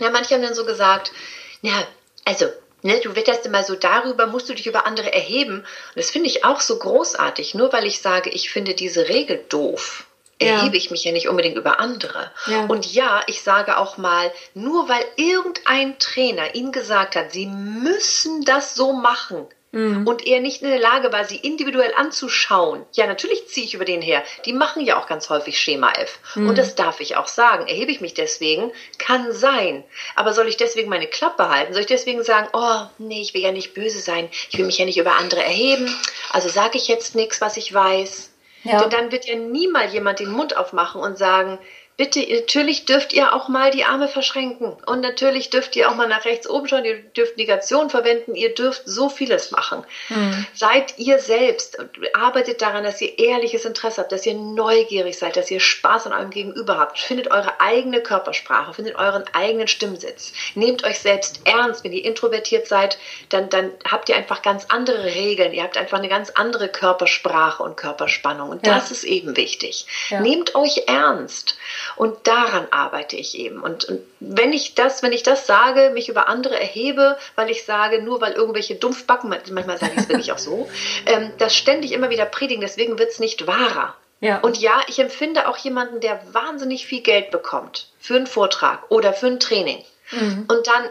ja, 0.00 0.10
manche 0.10 0.34
haben 0.34 0.42
dann 0.42 0.54
so 0.54 0.64
gesagt, 0.64 1.12
ja, 1.60 1.86
also, 2.24 2.46
ne, 2.82 3.00
du 3.00 3.14
wetterst 3.16 3.46
immer 3.46 3.62
so 3.64 3.74
darüber, 3.74 4.26
musst 4.26 4.48
du 4.48 4.54
dich 4.54 4.66
über 4.66 4.86
andere 4.86 5.12
erheben. 5.12 5.60
Und 5.60 5.96
das 5.96 6.10
finde 6.10 6.28
ich 6.28 6.44
auch 6.44 6.60
so 6.60 6.78
großartig. 6.78 7.54
Nur 7.54 7.72
weil 7.72 7.86
ich 7.86 8.00
sage, 8.00 8.30
ich 8.30 8.50
finde 8.50 8.74
diese 8.74 9.08
Regel 9.08 9.44
doof, 9.48 10.06
erhebe 10.38 10.76
ja. 10.76 10.82
ich 10.82 10.90
mich 10.90 11.04
ja 11.04 11.12
nicht 11.12 11.28
unbedingt 11.28 11.56
über 11.56 11.78
andere. 11.78 12.30
Ja. 12.46 12.64
Und 12.66 12.92
ja, 12.92 13.22
ich 13.26 13.42
sage 13.42 13.76
auch 13.76 13.96
mal, 13.96 14.32
nur 14.54 14.88
weil 14.88 15.04
irgendein 15.16 15.98
Trainer 15.98 16.54
ihnen 16.54 16.72
gesagt 16.72 17.16
hat, 17.16 17.32
sie 17.32 17.46
müssen 17.46 18.44
das 18.44 18.74
so 18.74 18.92
machen, 18.92 19.46
mhm. 19.72 20.06
und 20.06 20.26
er 20.26 20.40
nicht 20.40 20.62
in 20.62 20.70
der 20.70 20.78
Lage 20.78 21.12
war, 21.12 21.24
sie 21.24 21.36
individuell 21.36 21.92
anzuschauen, 21.96 22.84
ja, 22.92 23.06
natürlich 23.06 23.48
ziehe 23.48 23.66
ich 23.66 23.74
über 23.74 23.84
den 23.84 24.02
her. 24.02 24.22
Die 24.44 24.52
machen 24.52 24.84
ja 24.84 24.98
auch 24.98 25.06
ganz 25.06 25.28
häufig 25.28 25.58
Schema 25.58 25.92
F. 25.92 26.18
Mhm. 26.34 26.48
Und 26.48 26.58
das 26.58 26.74
darf 26.74 27.00
ich 27.00 27.16
auch 27.16 27.26
sagen. 27.26 27.66
Erhebe 27.66 27.90
ich 27.90 28.00
mich 28.00 28.14
deswegen? 28.14 28.70
Kann 28.98 29.32
sein. 29.32 29.84
Aber 30.14 30.32
soll 30.32 30.48
ich 30.48 30.56
deswegen 30.56 30.88
meine 30.88 31.06
Klappe 31.06 31.48
halten? 31.48 31.72
Soll 31.72 31.82
ich 31.82 31.86
deswegen 31.86 32.22
sagen, 32.22 32.48
oh, 32.52 32.82
nee, 32.98 33.20
ich 33.20 33.34
will 33.34 33.42
ja 33.42 33.52
nicht 33.52 33.74
böse 33.74 33.98
sein. 33.98 34.28
Ich 34.50 34.58
will 34.58 34.66
mich 34.66 34.78
ja 34.78 34.84
nicht 34.84 34.98
über 34.98 35.16
andere 35.16 35.42
erheben. 35.42 35.92
Also 36.30 36.48
sage 36.48 36.78
ich 36.78 36.88
jetzt 36.88 37.14
nichts, 37.14 37.40
was 37.40 37.56
ich 37.56 37.72
weiß. 37.72 38.30
Ja. 38.64 38.80
Denn 38.80 38.90
dann 38.90 39.12
wird 39.12 39.26
ja 39.26 39.34
niemals 39.34 39.92
jemand 39.92 40.20
den 40.20 40.30
Mund 40.30 40.56
aufmachen 40.56 41.00
und 41.00 41.18
sagen, 41.18 41.58
bitte, 42.02 42.34
natürlich 42.34 42.84
dürft 42.84 43.12
ihr 43.12 43.32
auch 43.32 43.48
mal 43.48 43.70
die 43.70 43.84
Arme 43.84 44.08
verschränken. 44.08 44.72
Und 44.86 45.00
natürlich 45.00 45.50
dürft 45.50 45.76
ihr 45.76 45.88
auch 45.88 45.94
mal 45.94 46.08
nach 46.08 46.24
rechts 46.24 46.48
oben 46.48 46.66
schauen, 46.66 46.84
ihr 46.84 46.98
dürft 46.98 47.36
Negation 47.36 47.90
verwenden, 47.90 48.34
ihr 48.34 48.54
dürft 48.54 48.82
so 48.86 49.08
vieles 49.08 49.52
machen. 49.52 49.84
Mhm. 50.08 50.44
Seid 50.52 50.98
ihr 50.98 51.20
selbst, 51.20 51.78
arbeitet 52.14 52.60
daran, 52.60 52.82
dass 52.82 53.00
ihr 53.00 53.18
ehrliches 53.20 53.64
Interesse 53.64 54.00
habt, 54.00 54.10
dass 54.10 54.26
ihr 54.26 54.34
neugierig 54.34 55.16
seid, 55.16 55.36
dass 55.36 55.50
ihr 55.50 55.60
Spaß 55.60 56.06
an 56.06 56.12
eurem 56.12 56.30
Gegenüber 56.30 56.76
habt. 56.78 56.98
Findet 56.98 57.30
eure 57.30 57.60
eigene 57.60 58.00
Körpersprache, 58.00 58.74
findet 58.74 58.96
euren 58.96 59.24
eigenen 59.32 59.68
Stimmsitz. 59.68 60.32
Nehmt 60.56 60.82
euch 60.82 60.98
selbst 60.98 61.42
ernst. 61.44 61.84
Wenn 61.84 61.92
ihr 61.92 62.04
introvertiert 62.04 62.66
seid, 62.66 62.98
dann, 63.28 63.48
dann 63.48 63.70
habt 63.88 64.08
ihr 64.08 64.16
einfach 64.16 64.42
ganz 64.42 64.66
andere 64.70 65.04
Regeln. 65.04 65.52
Ihr 65.52 65.62
habt 65.62 65.76
einfach 65.76 65.98
eine 65.98 66.08
ganz 66.08 66.30
andere 66.30 66.68
Körpersprache 66.68 67.62
und 67.62 67.76
Körperspannung. 67.76 68.50
Und 68.50 68.66
das 68.66 68.90
ja. 68.90 68.96
ist 68.96 69.04
eben 69.04 69.36
wichtig. 69.36 69.86
Ja. 70.08 70.20
Nehmt 70.20 70.56
euch 70.56 70.82
ernst. 70.88 71.56
Und 71.96 72.26
daran 72.26 72.66
arbeite 72.70 73.16
ich 73.16 73.38
eben. 73.38 73.62
Und, 73.62 73.84
und, 73.84 74.00
wenn 74.20 74.52
ich 74.52 74.74
das, 74.74 75.02
wenn 75.02 75.12
ich 75.12 75.22
das 75.22 75.46
sage, 75.46 75.90
mich 75.92 76.08
über 76.08 76.28
andere 76.28 76.58
erhebe, 76.58 77.18
weil 77.34 77.50
ich 77.50 77.64
sage, 77.64 78.02
nur 78.02 78.20
weil 78.20 78.32
irgendwelche 78.32 78.74
Dumpfbacken, 78.76 79.28
manchmal 79.28 79.78
sage 79.78 79.92
ich 79.94 80.00
es 80.02 80.08
wirklich 80.08 80.32
auch 80.32 80.38
so, 80.38 80.68
ähm, 81.06 81.32
das 81.38 81.56
ständig 81.56 81.92
immer 81.92 82.10
wieder 82.10 82.26
predigen, 82.26 82.60
deswegen 82.60 82.98
wird 82.98 83.10
es 83.10 83.18
nicht 83.18 83.46
wahrer. 83.46 83.94
Ja. 84.20 84.38
Und 84.38 84.58
ja, 84.58 84.80
ich 84.86 85.00
empfinde 85.00 85.48
auch 85.48 85.56
jemanden, 85.56 86.00
der 86.00 86.20
wahnsinnig 86.32 86.86
viel 86.86 87.00
Geld 87.00 87.32
bekommt 87.32 87.88
für 87.98 88.14
einen 88.14 88.28
Vortrag 88.28 88.88
oder 88.88 89.12
für 89.12 89.26
ein 89.26 89.40
Training 89.40 89.84
mhm. 90.12 90.44
und 90.48 90.66
dann 90.66 90.88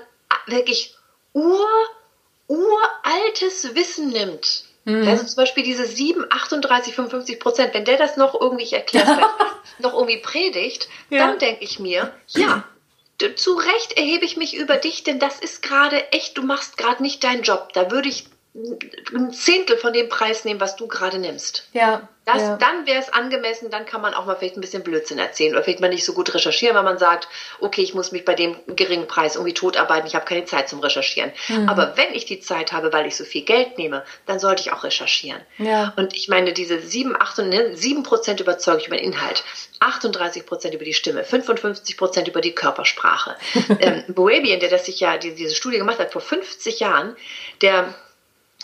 wirklich 0.47 0.95
ur, 1.33 1.65
uraltes 2.47 3.73
Wissen 3.73 4.09
nimmt 4.09 4.65
Mhm. 4.91 5.07
Also 5.07 5.25
zum 5.25 5.35
Beispiel 5.35 5.63
diese 5.63 5.85
7, 5.85 6.25
38, 6.29 6.93
55 6.95 7.39
Prozent, 7.39 7.73
wenn 7.73 7.85
der 7.85 7.97
das 7.97 8.17
noch 8.17 8.39
irgendwie, 8.39 8.63
ich 8.63 8.73
erkläre 8.73 9.29
noch 9.79 9.93
irgendwie 9.93 10.17
predigt, 10.17 10.87
ja. 11.09 11.27
dann 11.27 11.39
denke 11.39 11.63
ich 11.63 11.79
mir, 11.79 12.13
ja, 12.29 12.63
zu 13.35 13.53
Recht 13.53 13.97
erhebe 13.97 14.25
ich 14.25 14.37
mich 14.37 14.55
über 14.55 14.77
dich, 14.77 15.03
denn 15.03 15.19
das 15.19 15.39
ist 15.39 15.61
gerade 15.61 16.11
echt, 16.11 16.37
du 16.37 16.43
machst 16.43 16.77
gerade 16.77 17.03
nicht 17.03 17.23
deinen 17.23 17.43
Job. 17.43 17.71
Da 17.73 17.91
würde 17.91 18.09
ich 18.09 18.25
ein 18.53 19.31
Zehntel 19.31 19.77
von 19.77 19.93
dem 19.93 20.09
Preis 20.09 20.43
nehmen, 20.43 20.59
was 20.59 20.75
du 20.75 20.87
gerade 20.87 21.19
nimmst. 21.19 21.67
Ja. 21.71 22.09
Das, 22.25 22.41
ja. 22.41 22.57
Dann 22.57 22.85
wäre 22.85 22.99
es 22.99 23.11
angemessen, 23.11 23.71
dann 23.71 23.85
kann 23.85 24.01
man 24.01 24.13
auch 24.13 24.25
mal 24.25 24.35
vielleicht 24.35 24.55
ein 24.55 24.61
bisschen 24.61 24.83
Blödsinn 24.83 25.17
erzählen 25.17 25.53
oder 25.53 25.63
vielleicht 25.63 25.79
mal 25.79 25.89
nicht 25.89 26.05
so 26.05 26.13
gut 26.13 26.33
recherchieren, 26.33 26.75
weil 26.75 26.83
man 26.83 26.99
sagt, 26.99 27.27
okay, 27.61 27.81
ich 27.81 27.95
muss 27.95 28.11
mich 28.11 28.25
bei 28.25 28.35
dem 28.35 28.55
geringen 28.67 29.07
Preis 29.07 29.35
irgendwie 29.35 29.55
totarbeiten, 29.55 30.05
ich 30.05 30.13
habe 30.13 30.25
keine 30.25 30.45
Zeit 30.45 30.69
zum 30.69 30.81
Recherchieren. 30.81 31.31
Mhm. 31.47 31.67
Aber 31.67 31.97
wenn 31.97 32.13
ich 32.13 32.25
die 32.25 32.39
Zeit 32.39 32.73
habe, 32.73 32.93
weil 32.93 33.07
ich 33.07 33.15
so 33.15 33.23
viel 33.23 33.41
Geld 33.41 33.77
nehme, 33.79 34.03
dann 34.27 34.37
sollte 34.37 34.61
ich 34.61 34.71
auch 34.71 34.83
recherchieren. 34.83 35.41
Ja. 35.57 35.93
Und 35.95 36.13
ich 36.13 36.27
meine, 36.27 36.53
diese 36.53 36.79
7, 36.79 37.15
8, 37.19 37.41
7 37.73 38.03
Prozent 38.03 38.39
überzeuge 38.39 38.81
ich 38.81 38.87
über 38.87 38.97
den 38.97 39.13
Inhalt, 39.13 39.43
38 39.79 40.45
Prozent 40.45 40.75
über 40.75 40.85
die 40.85 40.93
Stimme, 40.93 41.23
55 41.23 41.97
Prozent 41.97 42.27
über 42.27 42.41
die 42.41 42.53
Körpersprache. 42.53 43.35
ähm, 43.79 44.03
Boebian, 44.09 44.59
der 44.59 44.69
das 44.69 44.85
sich 44.85 44.99
ja, 44.99 45.17
die, 45.17 45.33
diese 45.33 45.55
Studie 45.55 45.79
gemacht 45.79 45.97
hat 45.97 46.11
vor 46.11 46.21
50 46.21 46.81
Jahren, 46.81 47.15
der 47.61 47.95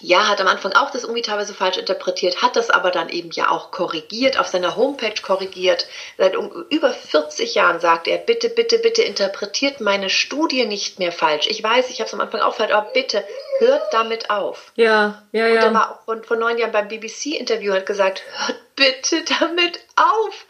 ja, 0.01 0.27
hat 0.27 0.39
am 0.41 0.47
Anfang 0.47 0.73
auch 0.73 0.91
das 0.91 1.03
irgendwie 1.03 1.21
teilweise 1.21 1.53
falsch 1.53 1.77
interpretiert, 1.77 2.41
hat 2.41 2.55
das 2.55 2.69
aber 2.69 2.91
dann 2.91 3.09
eben 3.09 3.31
ja 3.31 3.49
auch 3.49 3.71
korrigiert, 3.71 4.39
auf 4.39 4.47
seiner 4.47 4.75
Homepage 4.75 5.21
korrigiert. 5.21 5.87
Seit 6.17 6.35
über 6.69 6.91
40 6.91 7.55
Jahren 7.55 7.79
sagt 7.79 8.07
er, 8.07 8.17
bitte, 8.17 8.49
bitte, 8.49 8.77
bitte 8.79 9.01
interpretiert 9.01 9.81
meine 9.81 10.09
Studie 10.09 10.65
nicht 10.65 10.99
mehr 10.99 11.11
falsch. 11.11 11.47
Ich 11.47 11.63
weiß, 11.63 11.89
ich 11.89 11.99
habe 11.99 12.07
es 12.07 12.13
am 12.13 12.21
Anfang 12.21 12.41
auch 12.41 12.55
falsch, 12.55 12.71
aber 12.71 12.89
bitte 12.91 13.23
hört 13.59 13.93
damit 13.93 14.29
auf. 14.29 14.71
Ja, 14.75 15.23
ja, 15.31 15.47
ja. 15.47 15.53
Und 15.53 15.65
er 15.65 15.73
war 15.73 15.91
auch 15.91 16.05
vor, 16.05 16.23
vor 16.23 16.37
neun 16.37 16.57
Jahren 16.57 16.71
beim 16.71 16.87
BBC-Interview 16.87 17.71
und 17.71 17.79
hat 17.79 17.85
gesagt, 17.85 18.23
hört 18.45 18.57
bitte 18.75 19.23
damit 19.39 19.79
auf 19.95 20.45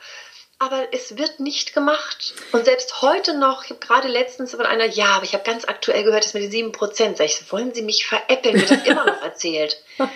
aber 0.59 0.87
es 0.91 1.17
wird 1.17 1.39
nicht 1.39 1.75
gemacht. 1.75 2.33
Und 2.51 2.65
selbst 2.65 3.03
heute 3.03 3.37
noch, 3.37 3.63
ich 3.63 3.69
habe 3.69 3.79
gerade 3.79 4.07
letztens 4.07 4.55
von 4.55 4.65
einer, 4.65 4.85
ja, 4.85 5.09
aber 5.09 5.23
ich 5.23 5.33
habe 5.33 5.43
ganz 5.43 5.65
aktuell 5.65 6.03
gehört, 6.03 6.25
dass 6.25 6.33
mit 6.33 6.51
den 6.51 6.73
7%, 6.73 7.15
sag 7.15 7.25
ich, 7.25 7.51
wollen 7.51 7.75
Sie 7.75 7.83
mich 7.83 8.07
veräppeln, 8.07 8.55
wird 8.55 8.71
das 8.71 8.85
immer 8.85 9.05
noch 9.05 9.21
erzählt. 9.21 9.81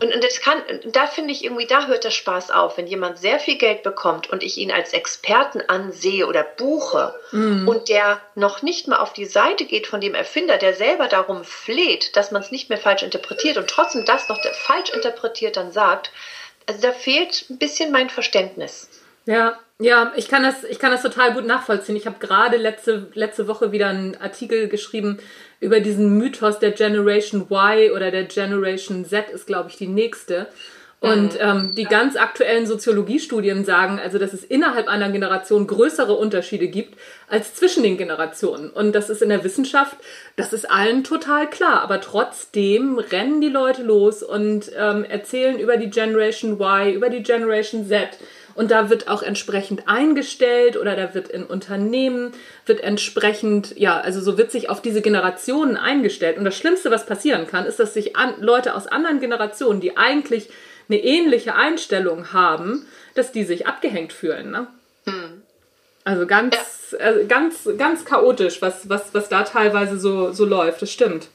Und, 0.00 0.12
und 0.12 0.24
das 0.24 0.40
kann, 0.40 0.60
da 0.86 1.06
finde 1.06 1.30
ich 1.32 1.44
irgendwie, 1.44 1.66
da 1.66 1.86
hört 1.86 2.02
der 2.02 2.10
Spaß 2.10 2.50
auf, 2.50 2.76
wenn 2.76 2.88
jemand 2.88 3.18
sehr 3.18 3.38
viel 3.38 3.56
Geld 3.56 3.84
bekommt 3.84 4.28
und 4.30 4.42
ich 4.42 4.58
ihn 4.58 4.72
als 4.72 4.92
Experten 4.92 5.60
ansehe 5.60 6.26
oder 6.26 6.42
buche 6.42 7.14
mm. 7.30 7.68
und 7.68 7.88
der 7.88 8.20
noch 8.34 8.62
nicht 8.62 8.88
mal 8.88 8.96
auf 8.96 9.12
die 9.12 9.26
Seite 9.26 9.64
geht 9.64 9.86
von 9.86 10.00
dem 10.00 10.16
Erfinder, 10.16 10.58
der 10.58 10.74
selber 10.74 11.06
darum 11.06 11.44
fleht, 11.44 12.16
dass 12.16 12.32
man 12.32 12.42
es 12.42 12.50
nicht 12.50 12.68
mehr 12.68 12.78
falsch 12.78 13.04
interpretiert 13.04 13.58
und 13.58 13.70
trotzdem 13.70 14.04
das 14.04 14.28
noch 14.28 14.40
falsch 14.54 14.90
interpretiert 14.90 15.56
dann 15.56 15.70
sagt, 15.70 16.10
also 16.66 16.80
da 16.80 16.90
fehlt 16.90 17.46
ein 17.48 17.58
bisschen 17.58 17.92
mein 17.92 18.10
Verständnis. 18.10 18.88
Ja, 19.26 19.58
ja, 19.78 20.12
ich 20.16 20.28
kann 20.28 20.42
das, 20.42 20.64
ich 20.64 20.78
kann 20.78 20.92
das 20.92 21.02
total 21.02 21.34
gut 21.34 21.46
nachvollziehen. 21.46 21.96
Ich 21.96 22.06
habe 22.06 22.18
gerade 22.20 22.56
letzte, 22.56 23.08
letzte 23.14 23.48
Woche 23.48 23.72
wieder 23.72 23.88
einen 23.88 24.16
Artikel 24.16 24.68
geschrieben 24.68 25.18
über 25.60 25.80
diesen 25.80 26.18
Mythos 26.18 26.58
der 26.58 26.70
Generation 26.72 27.46
Y 27.50 27.90
oder 27.92 28.10
der 28.10 28.24
Generation 28.24 29.04
Z 29.04 29.30
ist, 29.30 29.46
glaube 29.46 29.70
ich, 29.70 29.76
die 29.76 29.88
nächste. 29.88 30.48
Und 31.02 31.34
mhm. 31.34 31.40
ähm, 31.40 31.74
die 31.74 31.82
ganz 31.82 32.14
aktuellen 32.14 32.64
Soziologiestudien 32.64 33.64
sagen, 33.64 33.98
also 33.98 34.18
dass 34.18 34.32
es 34.32 34.44
innerhalb 34.44 34.86
einer 34.86 35.10
Generation 35.10 35.66
größere 35.66 36.12
Unterschiede 36.12 36.68
gibt 36.68 36.96
als 37.26 37.56
zwischen 37.56 37.82
den 37.82 37.96
Generationen. 37.96 38.70
Und 38.70 38.92
das 38.92 39.10
ist 39.10 39.20
in 39.20 39.30
der 39.30 39.42
Wissenschaft, 39.42 39.96
das 40.36 40.52
ist 40.52 40.70
allen 40.70 41.02
total 41.02 41.50
klar. 41.50 41.82
Aber 41.82 42.00
trotzdem 42.00 43.00
rennen 43.00 43.40
die 43.40 43.48
Leute 43.48 43.82
los 43.82 44.22
und 44.22 44.70
ähm, 44.78 45.02
erzählen 45.02 45.58
über 45.58 45.76
die 45.76 45.90
Generation 45.90 46.52
Y, 46.52 46.94
über 46.94 47.10
die 47.10 47.24
Generation 47.24 47.84
Z. 47.88 48.10
Und 48.54 48.70
da 48.70 48.90
wird 48.90 49.08
auch 49.08 49.22
entsprechend 49.22 49.88
eingestellt 49.88 50.76
oder 50.76 50.96
da 50.96 51.14
wird 51.14 51.28
in 51.28 51.44
Unternehmen, 51.44 52.32
wird 52.66 52.80
entsprechend, 52.80 53.78
ja, 53.78 54.00
also 54.00 54.20
so 54.20 54.38
wird 54.38 54.50
sich 54.50 54.68
auf 54.68 54.82
diese 54.82 55.00
Generationen 55.00 55.76
eingestellt. 55.76 56.38
Und 56.38 56.44
das 56.44 56.56
Schlimmste, 56.56 56.90
was 56.90 57.06
passieren 57.06 57.46
kann, 57.46 57.66
ist, 57.66 57.78
dass 57.78 57.94
sich 57.94 58.16
an, 58.16 58.34
Leute 58.40 58.74
aus 58.74 58.86
anderen 58.86 59.20
Generationen, 59.20 59.80
die 59.80 59.96
eigentlich 59.96 60.50
eine 60.88 61.02
ähnliche 61.02 61.54
Einstellung 61.54 62.32
haben, 62.32 62.86
dass 63.14 63.32
die 63.32 63.44
sich 63.44 63.66
abgehängt 63.66 64.12
fühlen. 64.12 64.50
Ne? 64.50 64.66
Hm. 65.06 65.42
Also 66.04 66.26
ganz, 66.26 66.56
ja. 66.92 66.98
äh, 66.98 67.24
ganz, 67.26 67.68
ganz 67.78 68.04
chaotisch, 68.04 68.60
was, 68.60 68.88
was, 68.88 69.14
was 69.14 69.28
da 69.28 69.44
teilweise 69.44 69.98
so, 69.98 70.32
so 70.32 70.44
läuft. 70.44 70.82
Das 70.82 70.90
stimmt. 70.90 71.28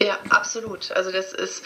Ja, 0.00 0.18
absolut. 0.30 0.92
Also 0.92 1.10
das 1.10 1.32
ist, 1.32 1.64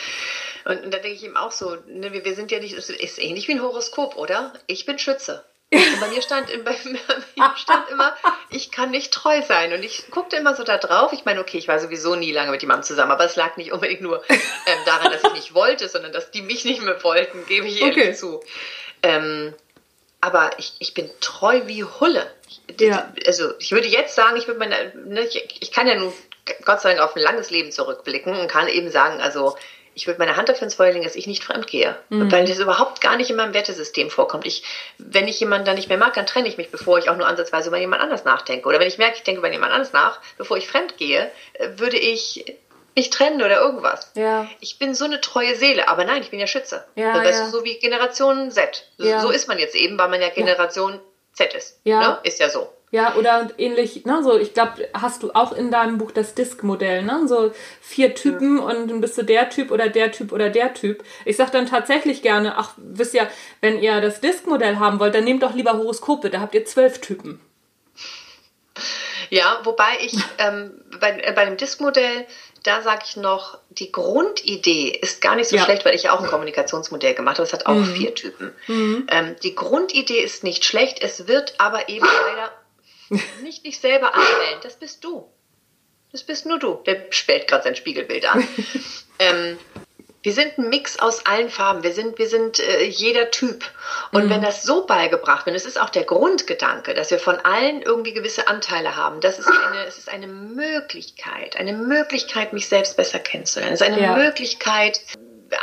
und, 0.64 0.85
und 0.85 0.95
da 0.95 0.99
denke 0.99 1.16
ich 1.16 1.25
ihm 1.25 1.37
auch 1.37 1.53
so, 1.53 1.77
ne, 1.87 2.12
wir, 2.12 2.25
wir 2.25 2.35
sind 2.35 2.51
ja 2.51 2.61
nicht, 2.61 2.77
es 2.77 2.90
ist 2.90 3.18
ähnlich 3.18 3.49
wie 3.49 3.53
ein 3.53 3.62
Horoskop, 3.62 4.16
oder? 4.16 4.53
Ich 4.66 4.87
bin 4.87 4.99
Schütze. 4.99 5.45
Und 5.73 6.01
bei 6.01 6.09
mir 6.09 6.21
stand, 6.21 6.49
bei 6.64 6.77
mir 6.85 7.57
stand 7.57 7.90
immer, 7.90 8.14
ich 8.51 8.71
kann 8.71 8.90
nicht 8.90 9.12
treu 9.12 9.40
sein. 9.42 9.73
Und 9.73 9.83
ich 9.83 10.11
guckte 10.11 10.37
immer 10.37 10.55
so 10.55 10.64
da 10.64 10.77
drauf. 10.79 11.12
Ich 11.12 11.25
meine, 11.25 11.40
okay, 11.40 11.59
ich 11.59 11.68
war 11.68 11.79
sowieso 11.79 12.14
nie 12.14 12.33
lange 12.33 12.51
mit 12.51 12.62
jemandem 12.62 12.85
zusammen, 12.85 13.11
aber 13.11 13.25
es 13.25 13.37
lag 13.37 13.57
nicht 13.57 13.73
unbedingt 13.73 14.03
nur 14.03 14.23
ähm, 14.29 14.79
daran, 14.87 15.12
dass 15.12 15.25
ich 15.25 15.33
nicht 15.33 15.55
wollte, 15.55 15.88
sondern 15.88 16.12
dass 16.12 16.31
die 16.31 16.42
mich 16.42 16.64
nicht 16.64 16.83
mehr 16.83 17.03
wollten, 17.03 17.47
gebe 17.47 17.66
ich 17.66 17.81
ehrlich 17.81 17.97
okay. 17.97 18.14
zu. 18.14 18.42
Ähm, 19.03 19.55
aber 20.21 20.51
ich, 20.59 20.75
ich 20.79 20.95
bin 20.95 21.11
treu 21.21 21.62
wie 21.66 21.85
Hulle. 21.85 22.33
Ja. 22.79 23.12
Also 23.27 23.55
ich 23.59 23.73
würde 23.73 23.88
jetzt 23.88 24.14
sagen, 24.14 24.37
ich 24.37 24.47
würde 24.47 24.61
meine, 24.61 24.92
ne, 24.95 25.23
ich, 25.23 25.59
ich 25.61 25.73
kann 25.73 25.88
ja 25.88 25.97
nun 25.97 26.12
Gott 26.65 26.81
sei 26.81 26.95
Dank 26.95 27.09
auf 27.09 27.17
ein 27.17 27.23
langes 27.23 27.51
Leben 27.51 27.71
zurückblicken 27.71 28.39
und 28.39 28.49
kann 28.49 28.69
eben 28.69 28.91
sagen, 28.91 29.21
also 29.21 29.57
ich 29.95 30.07
würde 30.07 30.19
meine 30.19 30.37
Hand 30.37 30.49
dafür 30.49 30.65
ins 30.65 30.75
Feuer 30.75 30.93
legen, 30.93 31.05
dass 31.05 31.17
ich 31.17 31.27
nicht 31.27 31.45
fremd 31.45 31.67
gehe. 31.67 31.97
Mhm. 32.09 32.33
Weil 32.33 32.47
das 32.47 32.59
überhaupt 32.59 33.01
gar 33.01 33.17
nicht 33.17 33.31
in 33.31 33.37
meinem 33.37 33.55
Wertesystem 33.55 34.11
vorkommt. 34.11 34.47
Ich, 34.47 34.65
wenn 34.99 35.29
ich 35.29 35.39
jemanden 35.41 35.67
dann 35.67 35.77
nicht 35.77 35.89
mehr 35.89 35.99
mag, 35.99 36.15
dann 36.15 36.27
trenne 36.27 36.49
ich 36.49 36.57
mich, 36.57 36.71
bevor 36.71 36.99
ich 36.99 37.11
auch 37.11 37.17
nur 37.17 37.27
ansatzweise 37.27 37.69
über 37.69 37.79
jemand 37.79 38.03
anders 38.03 38.25
nachdenke. 38.25 38.67
Oder 38.69 38.81
wenn 38.81 38.89
ich 38.89 38.99
merke, 38.99 39.17
ich 39.17 39.23
denke 39.23 39.41
über 39.41 39.53
jemand 39.53 39.73
anders 39.73 39.93
nach, 39.93 40.21
bevor 40.39 40.57
ich 40.57 40.67
fremd 40.67 40.97
gehe, 40.97 41.31
äh, 41.55 41.69
würde 41.77 41.99
ich 41.99 42.45
mich 42.95 43.11
trennen 43.11 43.43
oder 43.43 43.61
irgendwas. 43.61 44.11
Ja. 44.15 44.49
Ich 44.61 44.79
bin 44.79 44.95
so 44.95 45.05
eine 45.05 45.21
treue 45.21 45.57
Seele, 45.57 45.89
aber 45.89 46.05
nein, 46.05 46.23
ich 46.23 46.31
bin 46.31 46.41
ja 46.41 46.47
Schütze. 46.47 46.85
Ja, 46.95 47.13
also, 47.13 47.43
ja. 47.43 47.49
so 47.49 47.65
wie 47.65 47.79
Generation 47.79 48.51
Z. 48.51 48.87
Ja. 48.99 49.21
So 49.21 49.31
ist 49.31 49.49
man 49.49 49.59
jetzt 49.59 49.75
eben, 49.75 49.99
weil 49.99 50.09
man 50.09 50.21
ja 50.21 50.29
Generation 50.29 51.01
Z 51.33 51.55
ist. 51.55 51.79
Ja. 51.85 52.01
Ne? 52.01 52.19
Ist 52.25 52.39
ja 52.39 52.51
so. 52.51 52.71
Ja, 52.93 53.15
oder 53.17 53.49
ähnlich, 53.57 54.05
ne, 54.05 54.23
so, 54.23 54.37
ich 54.39 54.53
glaube, 54.53 54.87
hast 54.93 55.23
du 55.23 55.33
auch 55.33 55.53
in 55.53 55.71
deinem 55.71 55.97
Buch 55.97 56.11
das 56.11 56.35
Disk-Modell, 56.35 57.03
ne? 57.03 57.27
So 57.27 57.51
vier 57.81 58.15
Typen 58.15 58.59
ja. 58.59 58.65
und 58.65 58.91
dann 58.91 59.01
bist 59.01 59.17
du 59.17 59.23
der 59.23 59.49
Typ 59.49 59.71
oder 59.71 59.89
der 59.89 60.13
Typ 60.13 60.31
oder 60.31 60.51
der 60.51 60.75
Typ. 60.75 61.03
Ich 61.25 61.39
sag 61.39 61.51
dann 61.53 61.65
tatsächlich 61.65 62.21
gerne, 62.21 62.59
ach, 62.59 62.75
wisst 62.77 63.15
ihr, 63.15 63.27
wenn 63.63 63.81
ihr 63.81 64.03
das 64.03 64.21
Disk-Modell 64.21 64.77
haben 64.77 65.01
wollt, 65.01 65.15
dann 65.15 65.25
nehmt 65.25 65.43
doch 65.43 65.55
lieber 65.55 65.79
Horoskope, 65.79 66.29
da 66.29 66.41
habt 66.41 66.55
ihr 66.55 66.67
zwölf 66.67 67.01
Typen. 67.01 67.41
Ja, 69.31 69.61
wobei 69.65 69.97
ich 70.03 70.15
ähm, 70.37 70.73
bei, 71.01 71.19
äh, 71.19 71.33
bei 71.33 71.47
dem 71.47 71.57
Disk-Modell 71.57 72.27
da 72.63 72.81
sage 72.81 73.03
ich 73.05 73.17
noch, 73.17 73.59
die 73.71 73.91
Grundidee 73.91 74.89
ist 74.91 75.21
gar 75.21 75.35
nicht 75.35 75.49
so 75.49 75.57
ja. 75.57 75.65
schlecht, 75.65 75.85
weil 75.85 75.95
ich 75.95 76.05
ja 76.05 76.13
auch 76.13 76.21
ein 76.21 76.29
Kommunikationsmodell 76.29 77.15
gemacht 77.15 77.39
habe. 77.39 77.47
Es 77.47 77.53
hat 77.53 77.67
auch 77.67 77.75
mhm. 77.75 77.95
vier 77.95 78.15
Typen. 78.15 78.53
Mhm. 78.69 79.07
Ähm, 79.11 79.37
die 79.43 79.55
Grundidee 79.55 80.21
ist 80.21 80.45
nicht 80.45 80.65
schlecht, 80.65 81.03
es 81.03 81.27
wird 81.27 81.55
aber 81.59 81.89
eben 81.89 82.07
leider 82.37 82.53
nicht 83.42 83.64
dich 83.64 83.81
selber 83.81 84.14
anstellen. 84.14 84.61
Das 84.62 84.77
bist 84.77 85.05
du. 85.05 85.29
Das 86.12 86.22
bist 86.22 86.46
nur 86.46 86.59
du. 86.59 86.75
Der 86.87 87.07
stellt 87.11 87.48
gerade 87.48 87.64
sein 87.64 87.77
Spiegelbild 87.77 88.27
an. 88.27 88.46
ähm, 89.18 89.59
wir 90.22 90.33
sind 90.33 90.57
ein 90.57 90.68
Mix 90.68 90.98
aus 91.01 91.27
allen 91.27 91.51
Farben. 91.51 91.83
Wir 91.83 91.92
sind, 91.92 92.18
wir 92.18 92.29
sind 92.29 92.61
äh, 92.61 92.85
jeder 92.85 93.31
Typ. 93.31 93.64
Und 94.12 94.27
mhm. 94.27 94.31
wenn 94.31 94.42
das 94.42 94.62
so 94.62 94.87
beigebracht 94.87 95.46
wird, 95.46 95.57
es 95.57 95.64
ist 95.64 95.81
auch 95.81 95.90
der 95.90 96.05
Grundgedanke, 96.05 96.94
dass 96.94 97.11
wir 97.11 97.18
von 97.18 97.37
allen 97.37 97.83
irgendwie 97.83 98.12
gewisse 98.12 98.46
Anteile 98.46 98.94
haben. 98.94 99.20
Das 99.20 99.38
ist 99.38 99.48
eine, 99.48 99.85
es 99.85 99.98
ist 99.98 100.09
eine 100.09 100.29
Möglichkeit, 100.29 101.57
eine 101.57 101.72
Möglichkeit, 101.72 102.53
mich 102.53 102.68
selbst 102.68 102.96
besser 102.96 103.18
kennenzulernen. 103.18 103.75
Es 103.75 103.81
ist 103.81 103.87
eine 103.87 104.01
ja. 104.01 104.14
Möglichkeit, 104.16 105.01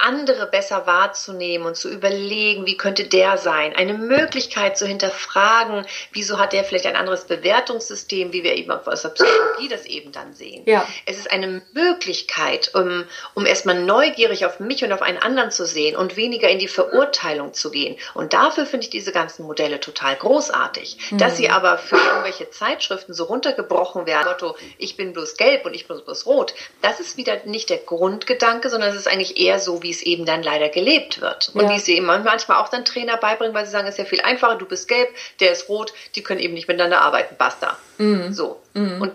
andere 0.03 0.47
besser 0.47 0.87
wahrzunehmen 0.87 1.67
und 1.67 1.75
zu 1.75 1.89
überlegen, 1.89 2.65
wie 2.65 2.77
könnte 2.77 3.03
der 3.03 3.37
sein. 3.37 3.75
Eine 3.75 3.93
Möglichkeit 3.93 4.77
zu 4.77 4.87
hinterfragen, 4.87 5.85
wieso 6.11 6.39
hat 6.39 6.53
der 6.53 6.63
vielleicht 6.63 6.87
ein 6.87 6.95
anderes 6.95 7.25
Bewertungssystem, 7.25 8.33
wie 8.33 8.43
wir 8.43 8.55
eben 8.55 8.71
aus 8.71 9.01
der 9.03 9.09
Psychologie 9.09 9.67
das 9.69 9.85
eben 9.85 10.11
dann 10.11 10.33
sehen. 10.33 10.63
Ja. 10.65 10.87
Es 11.05 11.17
ist 11.17 11.31
eine 11.31 11.61
Möglichkeit, 11.73 12.73
um, 12.73 13.05
um 13.35 13.45
erstmal 13.45 13.79
neugierig 13.83 14.45
auf 14.45 14.59
mich 14.59 14.83
und 14.83 14.91
auf 14.91 15.01
einen 15.01 15.19
anderen 15.19 15.51
zu 15.51 15.65
sehen 15.65 15.95
und 15.95 16.15
weniger 16.15 16.49
in 16.49 16.59
die 16.59 16.67
Verurteilung 16.67 17.53
zu 17.53 17.71
gehen. 17.71 17.97
Und 18.13 18.33
dafür 18.33 18.65
finde 18.65 18.85
ich 18.85 18.89
diese 18.89 19.11
ganzen 19.11 19.45
Modelle 19.45 19.79
total 19.79 20.15
großartig. 20.15 21.11
Mhm. 21.11 21.17
Dass 21.19 21.37
sie 21.37 21.49
aber 21.49 21.77
für 21.77 21.97
irgendwelche 21.97 22.49
Zeitschriften 22.49 23.13
so 23.13 23.25
runtergebrochen 23.25 24.05
werden, 24.05 24.39
Motto, 24.39 24.55
ich 24.77 24.95
bin 24.97 25.13
bloß 25.13 25.35
gelb 25.35 25.65
und 25.65 25.73
ich 25.73 25.87
bin 25.87 26.01
bloß 26.03 26.25
rot, 26.25 26.53
das 26.81 26.99
ist 26.99 27.17
wieder 27.17 27.37
nicht 27.45 27.69
der 27.69 27.77
Grundgedanke, 27.77 28.69
sondern 28.69 28.89
es 28.89 28.95
ist 28.95 29.07
eigentlich 29.07 29.37
eher 29.37 29.59
so, 29.59 29.78
wie 29.81 29.91
es 29.91 30.01
eben 30.01 30.25
dann 30.25 30.43
leider 30.43 30.69
gelebt 30.69 31.21
wird. 31.21 31.51
Und 31.53 31.63
ja. 31.63 31.69
wie 31.69 31.79
sie 31.79 31.95
eben 31.95 32.05
manchmal 32.05 32.57
auch 32.57 32.69
dann 32.69 32.85
Trainer 32.85 33.17
beibringen, 33.17 33.53
weil 33.53 33.65
sie 33.65 33.71
sagen, 33.71 33.87
es 33.87 33.95
ist 33.95 33.99
ja 33.99 34.05
viel 34.05 34.21
einfacher, 34.21 34.55
du 34.55 34.65
bist 34.65 34.87
gelb, 34.87 35.09
der 35.39 35.51
ist 35.51 35.69
rot, 35.69 35.93
die 36.15 36.23
können 36.23 36.39
eben 36.39 36.53
nicht 36.53 36.67
miteinander 36.67 37.01
arbeiten, 37.01 37.35
basta. 37.37 37.77
Mhm. 37.97 38.33
So. 38.33 38.61
Mhm. 38.73 39.01
Und 39.01 39.11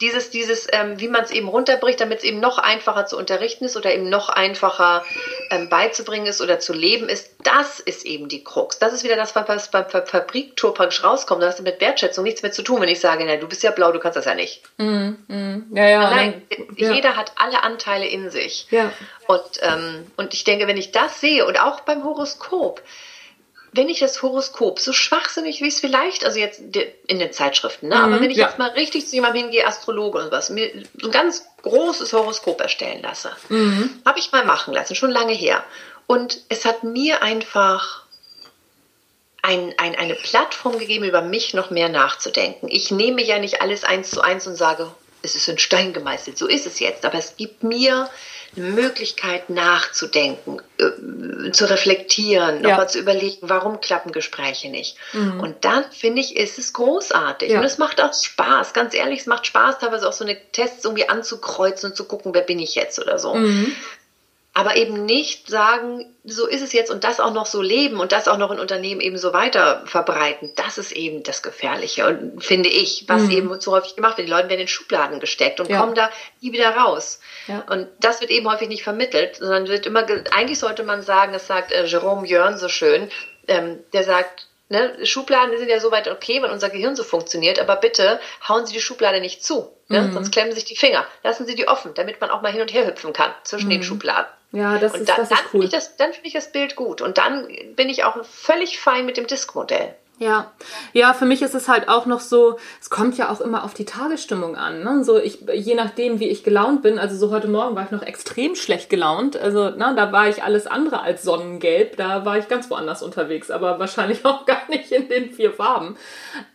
dieses, 0.00 0.30
dieses, 0.30 0.66
ähm, 0.72 1.00
wie 1.00 1.08
man 1.08 1.24
es 1.24 1.30
eben 1.30 1.48
runterbricht, 1.48 2.00
damit 2.00 2.18
es 2.18 2.24
eben 2.24 2.40
noch 2.40 2.58
einfacher 2.58 3.06
zu 3.06 3.16
unterrichten 3.16 3.64
ist 3.64 3.76
oder 3.76 3.94
eben 3.94 4.08
noch 4.08 4.28
einfacher 4.28 5.04
ähm, 5.50 5.68
beizubringen 5.68 6.26
ist 6.26 6.40
oder 6.40 6.58
zu 6.58 6.72
leben 6.72 7.08
ist, 7.08 7.30
das 7.42 7.80
ist 7.80 8.04
eben 8.04 8.28
die 8.28 8.44
Krux. 8.44 8.78
Das 8.78 8.92
ist 8.92 9.04
wieder 9.04 9.16
das, 9.16 9.34
was 9.34 9.70
beim 9.70 9.88
Fabriktor 9.88 10.74
praktisch 10.74 11.02
rauskommt. 11.02 11.42
Das 11.42 11.56
hat 11.56 11.62
mit 11.62 11.80
Wertschätzung 11.80 12.24
nichts 12.24 12.42
mehr 12.42 12.52
zu 12.52 12.62
tun, 12.62 12.80
wenn 12.80 12.88
ich 12.88 13.00
sage, 13.00 13.24
na, 13.26 13.36
du 13.36 13.48
bist 13.48 13.62
ja 13.62 13.70
blau, 13.70 13.92
du 13.92 13.98
kannst 13.98 14.16
das 14.16 14.26
ja 14.26 14.34
nicht. 14.34 14.62
Mm, 14.76 15.14
mm, 15.28 15.66
ja, 15.72 15.88
ja, 15.88 16.10
Nein, 16.10 16.42
ja. 16.76 16.92
jeder 16.92 17.16
hat 17.16 17.32
alle 17.36 17.62
Anteile 17.62 18.06
in 18.06 18.30
sich. 18.30 18.66
Ja. 18.70 18.92
Und, 19.26 19.60
ähm, 19.62 20.10
und 20.16 20.34
ich 20.34 20.44
denke, 20.44 20.66
wenn 20.66 20.76
ich 20.76 20.92
das 20.92 21.20
sehe 21.20 21.46
und 21.46 21.60
auch 21.60 21.80
beim 21.80 22.04
Horoskop, 22.04 22.82
wenn 23.76 23.88
ich 23.88 24.00
das 24.00 24.22
Horoskop, 24.22 24.80
so 24.80 24.92
schwachsinnig 24.92 25.60
wie 25.60 25.68
es 25.68 25.80
vielleicht, 25.80 26.24
also 26.24 26.38
jetzt 26.38 26.60
in 27.06 27.18
den 27.18 27.32
Zeitschriften, 27.32 27.88
ne? 27.88 27.96
Mhm, 27.96 28.02
aber 28.02 28.20
wenn 28.20 28.30
ich 28.30 28.38
ja. 28.38 28.46
jetzt 28.46 28.58
mal 28.58 28.70
richtig 28.70 29.06
zu 29.06 29.14
jemandem 29.14 29.44
hingehe, 29.44 29.66
Astrologe 29.66 30.18
und 30.18 30.32
was, 30.32 30.50
mir 30.50 30.70
so 31.00 31.08
ein 31.08 31.12
ganz 31.12 31.46
großes 31.62 32.12
Horoskop 32.12 32.60
erstellen 32.60 33.02
lasse, 33.02 33.36
mhm. 33.48 34.00
habe 34.04 34.18
ich 34.18 34.32
mal 34.32 34.44
machen 34.44 34.74
lassen, 34.74 34.94
schon 34.94 35.10
lange 35.10 35.32
her. 35.34 35.62
Und 36.06 36.40
es 36.48 36.64
hat 36.64 36.84
mir 36.84 37.22
einfach 37.22 38.02
ein, 39.42 39.74
ein, 39.78 39.94
eine 39.94 40.14
Plattform 40.14 40.78
gegeben, 40.78 41.04
über 41.04 41.22
mich 41.22 41.54
noch 41.54 41.70
mehr 41.70 41.88
nachzudenken. 41.88 42.68
Ich 42.68 42.90
nehme 42.90 43.22
ja 43.22 43.38
nicht 43.38 43.60
alles 43.60 43.84
eins 43.84 44.10
zu 44.10 44.20
eins 44.20 44.46
und 44.46 44.56
sage, 44.56 44.90
es 45.26 45.36
ist 45.36 45.48
in 45.48 45.58
Stein 45.58 45.92
gemeißelt, 45.92 46.38
so 46.38 46.46
ist 46.46 46.66
es 46.66 46.80
jetzt, 46.80 47.04
aber 47.04 47.18
es 47.18 47.36
gibt 47.36 47.62
mir 47.62 48.08
Möglichkeit 48.54 49.50
nachzudenken, 49.50 50.62
äh, 50.78 51.50
zu 51.52 51.68
reflektieren, 51.68 52.62
ja. 52.62 52.70
nochmal 52.70 52.88
zu 52.88 52.98
überlegen, 52.98 53.48
warum 53.48 53.80
klappen 53.80 54.12
Gespräche 54.12 54.70
nicht. 54.70 54.96
Mhm. 55.12 55.40
Und 55.40 55.64
dann 55.64 55.84
finde 55.90 56.20
ich, 56.20 56.36
ist 56.36 56.58
es 56.58 56.72
großartig. 56.72 57.50
Ja. 57.50 57.58
Und 57.58 57.64
es 57.66 57.76
macht 57.78 58.00
auch 58.00 58.14
Spaß, 58.14 58.72
ganz 58.72 58.94
ehrlich, 58.94 59.20
es 59.20 59.26
macht 59.26 59.46
Spaß, 59.46 59.80
teilweise 59.80 60.08
auch 60.08 60.12
so 60.12 60.24
eine 60.24 60.38
Tests 60.52 60.84
irgendwie 60.84 61.08
anzukreuzen 61.08 61.90
und 61.90 61.96
zu 61.96 62.04
gucken, 62.04 62.34
wer 62.34 62.42
bin 62.42 62.58
ich 62.58 62.74
jetzt 62.74 62.98
oder 62.98 63.18
so. 63.18 63.34
Mhm 63.34 63.76
aber 64.56 64.76
eben 64.76 65.04
nicht 65.04 65.50
sagen, 65.50 66.06
so 66.24 66.46
ist 66.46 66.62
es 66.62 66.72
jetzt 66.72 66.90
und 66.90 67.04
das 67.04 67.20
auch 67.20 67.34
noch 67.34 67.44
so 67.44 67.60
leben 67.60 68.00
und 68.00 68.10
das 68.10 68.26
auch 68.26 68.38
noch 68.38 68.50
in 68.50 68.58
Unternehmen 68.58 69.02
eben 69.02 69.18
so 69.18 69.34
weiter 69.34 69.82
verbreiten. 69.84 70.50
Das 70.56 70.78
ist 70.78 70.92
eben 70.92 71.22
das 71.22 71.42
Gefährliche 71.42 72.06
und 72.06 72.42
finde 72.42 72.70
ich, 72.70 73.04
was 73.06 73.24
mhm. 73.24 73.30
eben 73.32 73.60
zu 73.60 73.72
häufig 73.72 73.96
gemacht 73.96 74.16
wird. 74.16 74.28
Die 74.28 74.32
Leute 74.32 74.48
werden 74.48 74.62
in 74.62 74.66
Schubladen 74.66 75.20
gesteckt 75.20 75.60
und 75.60 75.68
ja. 75.68 75.78
kommen 75.78 75.94
da 75.94 76.08
nie 76.40 76.54
wieder 76.54 76.70
raus. 76.70 77.20
Ja. 77.48 77.66
Und 77.68 77.86
das 78.00 78.22
wird 78.22 78.30
eben 78.30 78.50
häufig 78.50 78.68
nicht 78.68 78.82
vermittelt, 78.82 79.36
sondern 79.36 79.68
wird 79.68 79.84
immer, 79.84 80.06
eigentlich 80.32 80.58
sollte 80.58 80.84
man 80.84 81.02
sagen, 81.02 81.34
das 81.34 81.46
sagt 81.46 81.70
äh, 81.70 81.84
Jerome 81.84 82.26
Jörn 82.26 82.56
so 82.56 82.70
schön, 82.70 83.10
ähm, 83.48 83.80
der 83.92 84.04
sagt, 84.04 84.46
Ne, 84.68 85.06
Schubladen 85.06 85.56
sind 85.56 85.68
ja 85.68 85.78
soweit 85.78 86.08
okay, 86.08 86.42
wenn 86.42 86.50
unser 86.50 86.70
Gehirn 86.70 86.96
so 86.96 87.04
funktioniert, 87.04 87.60
aber 87.60 87.76
bitte 87.76 88.18
hauen 88.48 88.66
Sie 88.66 88.72
die 88.72 88.80
Schublade 88.80 89.20
nicht 89.20 89.44
zu, 89.44 89.72
ne? 89.86 90.02
mhm. 90.02 90.12
sonst 90.12 90.32
klemmen 90.32 90.52
sich 90.52 90.64
die 90.64 90.74
Finger. 90.74 91.06
Lassen 91.22 91.46
Sie 91.46 91.54
die 91.54 91.68
offen, 91.68 91.94
damit 91.94 92.20
man 92.20 92.30
auch 92.30 92.42
mal 92.42 92.50
hin 92.50 92.60
und 92.60 92.74
her 92.74 92.84
hüpfen 92.84 93.12
kann 93.12 93.32
zwischen 93.44 93.66
mhm. 93.66 93.70
den 93.70 93.82
Schubladen. 93.84 94.26
Ja, 94.50 94.78
das 94.78 94.94
und 94.94 95.00
ist, 95.00 95.08
dann, 95.08 95.16
das 95.18 95.30
ist 95.30 95.44
cool. 95.54 95.68
Dann 95.98 96.12
finde 96.12 96.26
ich 96.26 96.32
das 96.32 96.50
Bild 96.50 96.74
gut 96.74 97.00
und 97.00 97.18
dann 97.18 97.46
bin 97.76 97.88
ich 97.88 98.02
auch 98.02 98.24
völlig 98.24 98.80
fein 98.80 99.06
mit 99.06 99.16
dem 99.16 99.28
Diskmodell. 99.28 99.94
Ja, 100.18 100.52
ja, 100.94 101.12
für 101.12 101.26
mich 101.26 101.42
ist 101.42 101.54
es 101.54 101.68
halt 101.68 101.90
auch 101.90 102.06
noch 102.06 102.20
so, 102.20 102.56
es 102.80 102.88
kommt 102.88 103.18
ja 103.18 103.28
auch 103.28 103.42
immer 103.42 103.64
auf 103.64 103.74
die 103.74 103.84
Tagesstimmung 103.84 104.56
an. 104.56 104.82
Ne? 104.82 105.04
So 105.04 105.18
ich, 105.18 105.40
je 105.52 105.74
nachdem, 105.74 106.20
wie 106.20 106.28
ich 106.30 106.42
gelaunt 106.42 106.80
bin, 106.80 106.98
also 106.98 107.14
so 107.16 107.30
heute 107.30 107.48
Morgen 107.48 107.76
war 107.76 107.84
ich 107.84 107.90
noch 107.90 108.02
extrem 108.02 108.54
schlecht 108.54 108.88
gelaunt. 108.88 109.36
Also, 109.36 109.72
na, 109.76 109.92
da 109.92 110.12
war 110.12 110.26
ich 110.26 110.42
alles 110.42 110.66
andere 110.66 111.02
als 111.02 111.22
sonnengelb, 111.22 111.98
da 111.98 112.24
war 112.24 112.38
ich 112.38 112.48
ganz 112.48 112.70
woanders 112.70 113.02
unterwegs, 113.02 113.50
aber 113.50 113.78
wahrscheinlich 113.78 114.24
auch 114.24 114.46
gar 114.46 114.62
nicht 114.70 114.90
in 114.90 115.10
den 115.10 115.32
vier 115.32 115.52
Farben. 115.52 115.98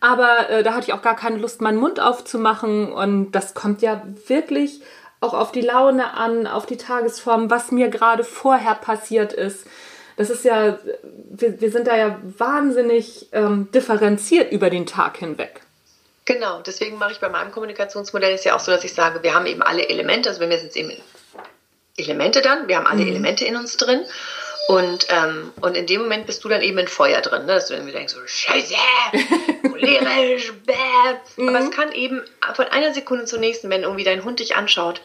Aber 0.00 0.50
äh, 0.50 0.64
da 0.64 0.74
hatte 0.74 0.88
ich 0.88 0.92
auch 0.92 1.02
gar 1.02 1.16
keine 1.16 1.38
Lust, 1.38 1.60
meinen 1.60 1.78
Mund 1.78 2.00
aufzumachen. 2.00 2.92
Und 2.92 3.30
das 3.30 3.54
kommt 3.54 3.80
ja 3.80 4.02
wirklich 4.26 4.82
auch 5.20 5.34
auf 5.34 5.52
die 5.52 5.60
Laune 5.60 6.14
an, 6.14 6.48
auf 6.48 6.66
die 6.66 6.78
Tagesform, 6.78 7.48
was 7.48 7.70
mir 7.70 7.90
gerade 7.90 8.24
vorher 8.24 8.74
passiert 8.74 9.32
ist 9.32 9.68
das 10.16 10.30
ist 10.30 10.44
ja, 10.44 10.78
wir, 11.30 11.60
wir 11.60 11.70
sind 11.70 11.86
da 11.86 11.96
ja 11.96 12.18
wahnsinnig 12.38 13.28
ähm, 13.32 13.68
differenziert 13.72 14.52
über 14.52 14.70
den 14.70 14.86
Tag 14.86 15.16
hinweg. 15.18 15.60
Genau, 16.24 16.60
deswegen 16.60 16.98
mache 16.98 17.12
ich 17.12 17.20
bei 17.20 17.28
meinem 17.28 17.50
Kommunikationsmodell 17.50 18.34
ist 18.34 18.44
ja 18.44 18.54
auch 18.54 18.60
so, 18.60 18.70
dass 18.70 18.84
ich 18.84 18.94
sage, 18.94 19.22
wir 19.22 19.34
haben 19.34 19.46
eben 19.46 19.62
alle 19.62 19.88
Elemente, 19.88 20.28
also 20.28 20.40
bei 20.40 20.46
mir 20.46 20.58
sind 20.58 20.68
es 20.68 20.76
eben 20.76 20.92
Elemente 21.96 22.42
dann, 22.42 22.68
wir 22.68 22.76
haben 22.76 22.86
alle 22.86 23.02
mhm. 23.02 23.08
Elemente 23.08 23.44
in 23.44 23.56
uns 23.56 23.76
drin. 23.76 24.04
Und, 24.68 25.08
ähm, 25.10 25.52
und 25.60 25.76
in 25.76 25.86
dem 25.86 26.02
Moment 26.02 26.26
bist 26.26 26.44
du 26.44 26.48
dann 26.48 26.62
eben 26.62 26.78
in 26.78 26.86
Feuer 26.86 27.20
drin, 27.20 27.46
ne? 27.46 27.54
dass 27.54 27.66
du 27.66 27.74
irgendwie 27.74 27.92
denkst, 27.92 28.14
so 28.14 28.20
scheiße, 28.24 28.74
cholerisch, 29.62 30.52
bäh. 30.64 30.74
Mhm. 31.36 31.48
Aber 31.48 31.58
es 31.58 31.70
kann 31.72 31.90
eben 31.90 32.22
von 32.54 32.66
einer 32.66 32.94
Sekunde 32.94 33.24
zur 33.24 33.40
nächsten, 33.40 33.70
wenn 33.70 33.82
irgendwie 33.82 34.04
dein 34.04 34.24
Hund 34.24 34.38
dich 34.38 34.54
anschaut, 34.54 35.00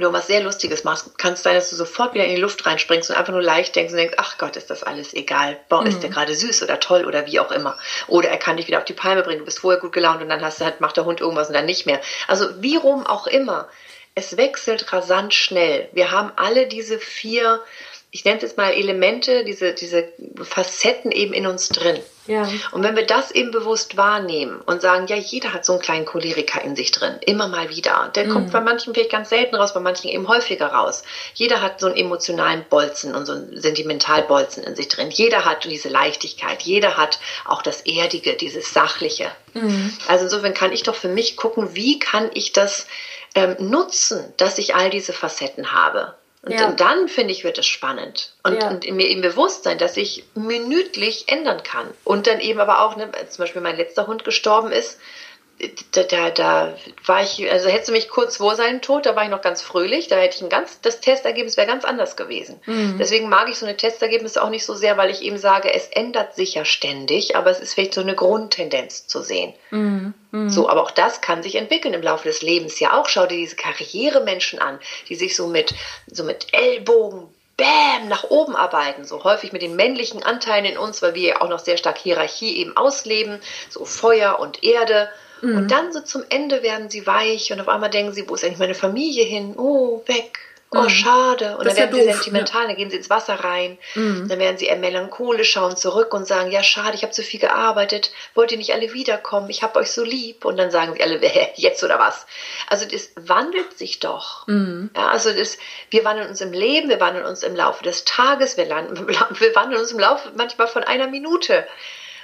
oder 0.00 0.12
was 0.12 0.26
sehr 0.26 0.42
Lustiges 0.42 0.84
machst, 0.84 1.18
kann 1.18 1.34
es 1.34 1.42
sein, 1.42 1.54
dass 1.54 1.70
du 1.70 1.76
sofort 1.76 2.14
wieder 2.14 2.24
in 2.24 2.34
die 2.34 2.40
Luft 2.40 2.64
reinspringst 2.64 3.10
und 3.10 3.16
einfach 3.16 3.32
nur 3.32 3.42
leicht 3.42 3.76
denkst 3.76 3.92
und 3.92 3.98
denkst, 3.98 4.16
ach 4.18 4.38
Gott, 4.38 4.56
ist 4.56 4.70
das 4.70 4.82
alles 4.82 5.14
egal. 5.14 5.58
Boah, 5.68 5.82
mhm. 5.82 5.88
ist 5.88 6.02
der 6.02 6.10
gerade 6.10 6.34
süß 6.34 6.62
oder 6.62 6.80
toll 6.80 7.04
oder 7.04 7.26
wie 7.26 7.40
auch 7.40 7.50
immer. 7.50 7.78
Oder 8.08 8.28
er 8.28 8.38
kann 8.38 8.56
dich 8.56 8.66
wieder 8.66 8.78
auf 8.78 8.84
die 8.84 8.94
Palme 8.94 9.22
bringen, 9.22 9.40
du 9.40 9.44
bist 9.44 9.60
vorher 9.60 9.80
gut 9.80 9.92
gelaunt 9.92 10.22
und 10.22 10.28
dann 10.28 10.42
hast 10.42 10.60
du 10.60 10.64
halt, 10.64 10.80
macht 10.80 10.96
der 10.96 11.04
Hund 11.04 11.20
irgendwas 11.20 11.48
und 11.48 11.54
dann 11.54 11.66
nicht 11.66 11.86
mehr. 11.86 12.00
Also 12.28 12.46
wie 12.62 12.76
rum 12.76 13.06
auch 13.06 13.26
immer. 13.26 13.68
Es 14.14 14.36
wechselt 14.36 14.92
rasant 14.92 15.34
schnell. 15.34 15.88
Wir 15.92 16.10
haben 16.10 16.32
alle 16.36 16.66
diese 16.66 16.98
vier 16.98 17.60
ich 18.12 18.24
nenne 18.24 18.38
es 18.38 18.42
jetzt 18.42 18.56
mal 18.56 18.72
Elemente, 18.72 19.44
diese, 19.44 19.72
diese 19.72 20.08
Facetten 20.42 21.12
eben 21.12 21.32
in 21.32 21.46
uns 21.46 21.68
drin. 21.68 22.00
Ja. 22.26 22.48
Und 22.72 22.82
wenn 22.82 22.96
wir 22.96 23.06
das 23.06 23.30
eben 23.30 23.50
bewusst 23.52 23.96
wahrnehmen 23.96 24.60
und 24.60 24.82
sagen, 24.82 25.06
ja, 25.06 25.16
jeder 25.16 25.52
hat 25.52 25.64
so 25.64 25.72
einen 25.72 25.82
kleinen 25.82 26.06
Choleriker 26.06 26.62
in 26.62 26.74
sich 26.74 26.90
drin, 26.90 27.16
immer 27.24 27.46
mal 27.46 27.70
wieder. 27.70 28.10
Der 28.14 28.26
mhm. 28.26 28.30
kommt 28.30 28.52
bei 28.52 28.60
manchen 28.60 28.94
vielleicht 28.94 29.10
ganz 29.10 29.30
selten 29.30 29.54
raus, 29.54 29.74
bei 29.74 29.80
manchen 29.80 30.08
eben 30.08 30.26
häufiger 30.26 30.66
raus. 30.66 31.04
Jeder 31.34 31.62
hat 31.62 31.80
so 31.80 31.86
einen 31.86 31.96
emotionalen 31.96 32.64
Bolzen 32.68 33.14
und 33.14 33.26
so 33.26 33.32
einen 33.32 33.60
Sentimentalbolzen 33.60 34.64
in 34.64 34.74
sich 34.74 34.88
drin. 34.88 35.10
Jeder 35.10 35.44
hat 35.44 35.64
diese 35.64 35.88
Leichtigkeit. 35.88 36.62
Jeder 36.62 36.96
hat 36.96 37.20
auch 37.44 37.62
das 37.62 37.80
Erdige, 37.82 38.34
dieses 38.34 38.72
Sachliche. 38.72 39.30
Mhm. 39.54 39.96
Also 40.08 40.24
insofern 40.24 40.54
kann 40.54 40.72
ich 40.72 40.82
doch 40.82 40.96
für 40.96 41.08
mich 41.08 41.36
gucken, 41.36 41.74
wie 41.74 42.00
kann 42.00 42.30
ich 42.34 42.52
das 42.52 42.86
ähm, 43.36 43.56
nutzen, 43.58 44.32
dass 44.36 44.58
ich 44.58 44.74
all 44.74 44.90
diese 44.90 45.12
Facetten 45.12 45.72
habe. 45.72 46.14
Und 46.42 46.52
ja. 46.52 46.72
dann, 46.72 47.08
finde 47.08 47.32
ich, 47.32 47.44
wird 47.44 47.58
es 47.58 47.66
spannend. 47.66 48.32
Und, 48.42 48.62
ja. 48.62 48.70
und 48.70 48.90
mir 48.92 49.08
eben 49.08 49.20
bewusst 49.20 49.64
sein, 49.64 49.76
dass 49.76 49.98
ich 49.98 50.24
minütlich 50.34 51.28
ändern 51.28 51.62
kann. 51.62 51.86
Und 52.02 52.26
dann 52.26 52.40
eben 52.40 52.60
aber 52.60 52.80
auch, 52.80 52.96
ne, 52.96 53.10
zum 53.28 53.42
Beispiel 53.42 53.60
mein 53.60 53.76
letzter 53.76 54.06
Hund 54.06 54.24
gestorben 54.24 54.72
ist, 54.72 54.98
da, 55.92 56.02
da, 56.04 56.30
da 56.30 56.76
war 57.04 57.22
ich, 57.22 57.50
also 57.50 57.68
hätte 57.68 57.92
mich 57.92 58.08
kurz 58.08 58.38
vor 58.38 58.56
seinem 58.56 58.80
Tod, 58.80 59.06
da 59.06 59.16
war 59.16 59.24
ich 59.24 59.30
noch 59.30 59.42
ganz 59.42 59.62
fröhlich, 59.62 60.08
da 60.08 60.16
hätte 60.16 60.36
ich 60.36 60.42
ein 60.42 60.48
ganz, 60.48 60.80
das 60.80 61.00
Testergebnis 61.00 61.56
wäre 61.56 61.66
ganz 61.66 61.84
anders 61.84 62.16
gewesen. 62.16 62.60
Mhm. 62.66 62.96
Deswegen 62.98 63.28
mag 63.28 63.48
ich 63.48 63.58
so 63.58 63.66
eine 63.66 63.76
Testergebnisse 63.76 64.42
auch 64.42 64.50
nicht 64.50 64.64
so 64.64 64.74
sehr, 64.74 64.96
weil 64.96 65.10
ich 65.10 65.22
eben 65.22 65.38
sage, 65.38 65.72
es 65.72 65.88
ändert 65.88 66.34
sich 66.34 66.54
ja 66.54 66.64
ständig, 66.64 67.36
aber 67.36 67.50
es 67.50 67.60
ist 67.60 67.74
vielleicht 67.74 67.94
so 67.94 68.00
eine 68.00 68.14
Grundtendenz 68.14 69.06
zu 69.06 69.22
sehen. 69.22 69.52
Mhm. 69.70 70.14
Mhm. 70.30 70.50
So, 70.50 70.68
aber 70.68 70.82
auch 70.82 70.90
das 70.90 71.20
kann 71.20 71.42
sich 71.42 71.56
entwickeln 71.56 71.94
im 71.94 72.02
Laufe 72.02 72.28
des 72.28 72.42
Lebens 72.42 72.80
ja 72.80 72.98
auch. 72.98 73.08
Schau 73.08 73.26
dir 73.26 73.36
diese 73.36 73.56
Karrieremenschen 73.56 74.60
an, 74.60 74.78
die 75.08 75.14
sich 75.14 75.36
so 75.36 75.46
mit, 75.46 75.74
so 76.06 76.24
mit 76.24 76.46
Ellbogen, 76.52 77.28
Bäm, 77.60 78.08
nach 78.08 78.24
oben 78.24 78.56
arbeiten, 78.56 79.04
so 79.04 79.22
häufig 79.22 79.52
mit 79.52 79.60
den 79.60 79.76
männlichen 79.76 80.22
Anteilen 80.22 80.64
in 80.64 80.78
uns, 80.78 81.02
weil 81.02 81.14
wir 81.14 81.28
ja 81.28 81.40
auch 81.42 81.48
noch 81.50 81.58
sehr 81.58 81.76
stark 81.76 81.98
Hierarchie 81.98 82.56
eben 82.56 82.74
ausleben, 82.74 83.38
so 83.68 83.84
Feuer 83.84 84.38
und 84.38 84.64
Erde. 84.64 85.10
Mhm. 85.42 85.56
Und 85.56 85.70
dann 85.70 85.92
so 85.92 86.00
zum 86.00 86.24
Ende 86.28 86.62
werden 86.62 86.90
sie 86.90 87.06
weich 87.06 87.52
und 87.52 87.60
auf 87.60 87.68
einmal 87.68 87.90
denken 87.90 88.12
sie, 88.12 88.28
wo 88.28 88.34
ist 88.34 88.44
eigentlich 88.44 88.58
meine 88.58 88.74
Familie 88.74 89.24
hin? 89.24 89.54
Oh, 89.56 90.02
weg. 90.06 90.38
Oh, 90.72 90.82
mhm. 90.82 90.88
schade. 90.88 91.56
Und 91.56 91.66
das 91.66 91.74
dann 91.74 91.92
werden 91.92 91.96
ja 91.96 92.04
sie 92.04 92.12
sentimental, 92.12 92.62
ja. 92.62 92.68
dann 92.68 92.76
gehen 92.76 92.90
sie 92.90 92.96
ins 92.98 93.10
Wasser 93.10 93.34
rein. 93.34 93.76
Mhm. 93.96 94.28
Dann 94.28 94.38
werden 94.38 94.56
sie 94.56 94.66
eher 94.66 94.76
melancholisch, 94.76 95.50
schauen 95.50 95.76
zurück 95.76 96.14
und 96.14 96.28
sagen, 96.28 96.52
ja, 96.52 96.62
schade, 96.62 96.94
ich 96.94 97.02
habe 97.02 97.12
zu 97.12 97.24
viel 97.24 97.40
gearbeitet. 97.40 98.12
Wollt 98.34 98.52
ihr 98.52 98.58
nicht 98.58 98.72
alle 98.72 98.92
wiederkommen? 98.92 99.50
Ich 99.50 99.64
habe 99.64 99.80
euch 99.80 99.90
so 99.90 100.04
lieb. 100.04 100.44
Und 100.44 100.58
dann 100.58 100.70
sagen 100.70 100.94
sie 100.94 101.02
alle, 101.02 101.20
jetzt 101.56 101.82
oder 101.82 101.98
was? 101.98 102.24
Also 102.68 102.86
das 102.86 103.10
wandelt 103.16 103.76
sich 103.76 103.98
doch. 103.98 104.46
Mhm. 104.46 104.90
Ja, 104.94 105.08
also 105.08 105.32
das, 105.32 105.58
wir 105.90 106.04
wandeln 106.04 106.28
uns 106.28 106.40
im 106.40 106.52
Leben, 106.52 106.88
wir 106.88 107.00
wandeln 107.00 107.26
uns 107.26 107.42
im 107.42 107.56
Laufe 107.56 107.82
des 107.82 108.04
Tages, 108.04 108.56
wir, 108.56 108.66
landen, 108.66 109.08
wir 109.08 109.54
wandeln 109.56 109.80
uns 109.80 109.90
im 109.90 109.98
Laufe 109.98 110.30
manchmal 110.36 110.68
von 110.68 110.84
einer 110.84 111.08
Minute. 111.08 111.66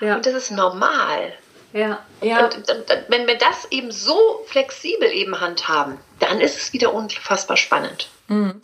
Und 0.01 0.27
das 0.27 0.35
ist 0.35 0.51
normal. 0.51 1.33
Ja, 1.73 2.05
ja. 2.23 2.45
Und, 2.45 2.57
und, 2.57 2.85
wenn 3.09 3.27
wir 3.27 3.37
das 3.37 3.67
eben 3.71 3.91
so 3.91 4.45
flexibel 4.47 5.09
eben 5.11 5.41
handhaben, 5.41 5.99
dann 6.21 6.41
ist 6.41 6.57
es 6.57 6.73
wieder 6.73 6.95
unfassbar 6.95 7.57
spannend. 7.57 8.09
Mhm. 8.29 8.63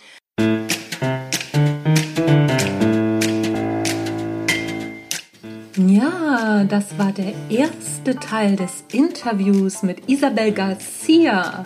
Ja, 5.76 6.64
das 6.64 6.98
war 6.98 7.12
der 7.12 7.34
erste 7.50 8.16
Teil 8.16 8.56
des 8.56 8.84
Interviews 8.92 9.82
mit 9.82 10.08
Isabel 10.08 10.52
Garcia. 10.52 11.64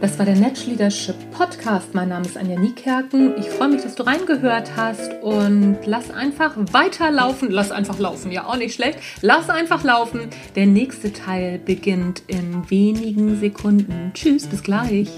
Das 0.00 0.16
war 0.16 0.26
der 0.26 0.36
Netsch 0.36 0.66
Leadership 0.66 1.16
Podcast. 1.32 1.92
Mein 1.92 2.10
Name 2.10 2.24
ist 2.24 2.36
Anja 2.36 2.56
Niekerken. 2.56 3.36
Ich 3.36 3.50
freue 3.50 3.68
mich, 3.68 3.82
dass 3.82 3.96
du 3.96 4.04
reingehört 4.04 4.76
hast 4.76 5.12
und 5.22 5.78
lass 5.86 6.12
einfach 6.12 6.54
weiterlaufen. 6.72 7.50
Lass 7.50 7.72
einfach 7.72 7.98
laufen, 7.98 8.30
ja 8.30 8.46
auch 8.46 8.56
nicht 8.56 8.74
schlecht. 8.74 9.00
Lass 9.22 9.50
einfach 9.50 9.82
laufen. 9.82 10.28
Der 10.54 10.66
nächste 10.66 11.12
Teil 11.12 11.58
beginnt 11.58 12.22
in 12.28 12.70
wenigen 12.70 13.40
Sekunden. 13.40 14.12
Tschüss, 14.14 14.46
bis 14.46 14.62
gleich. 14.62 15.10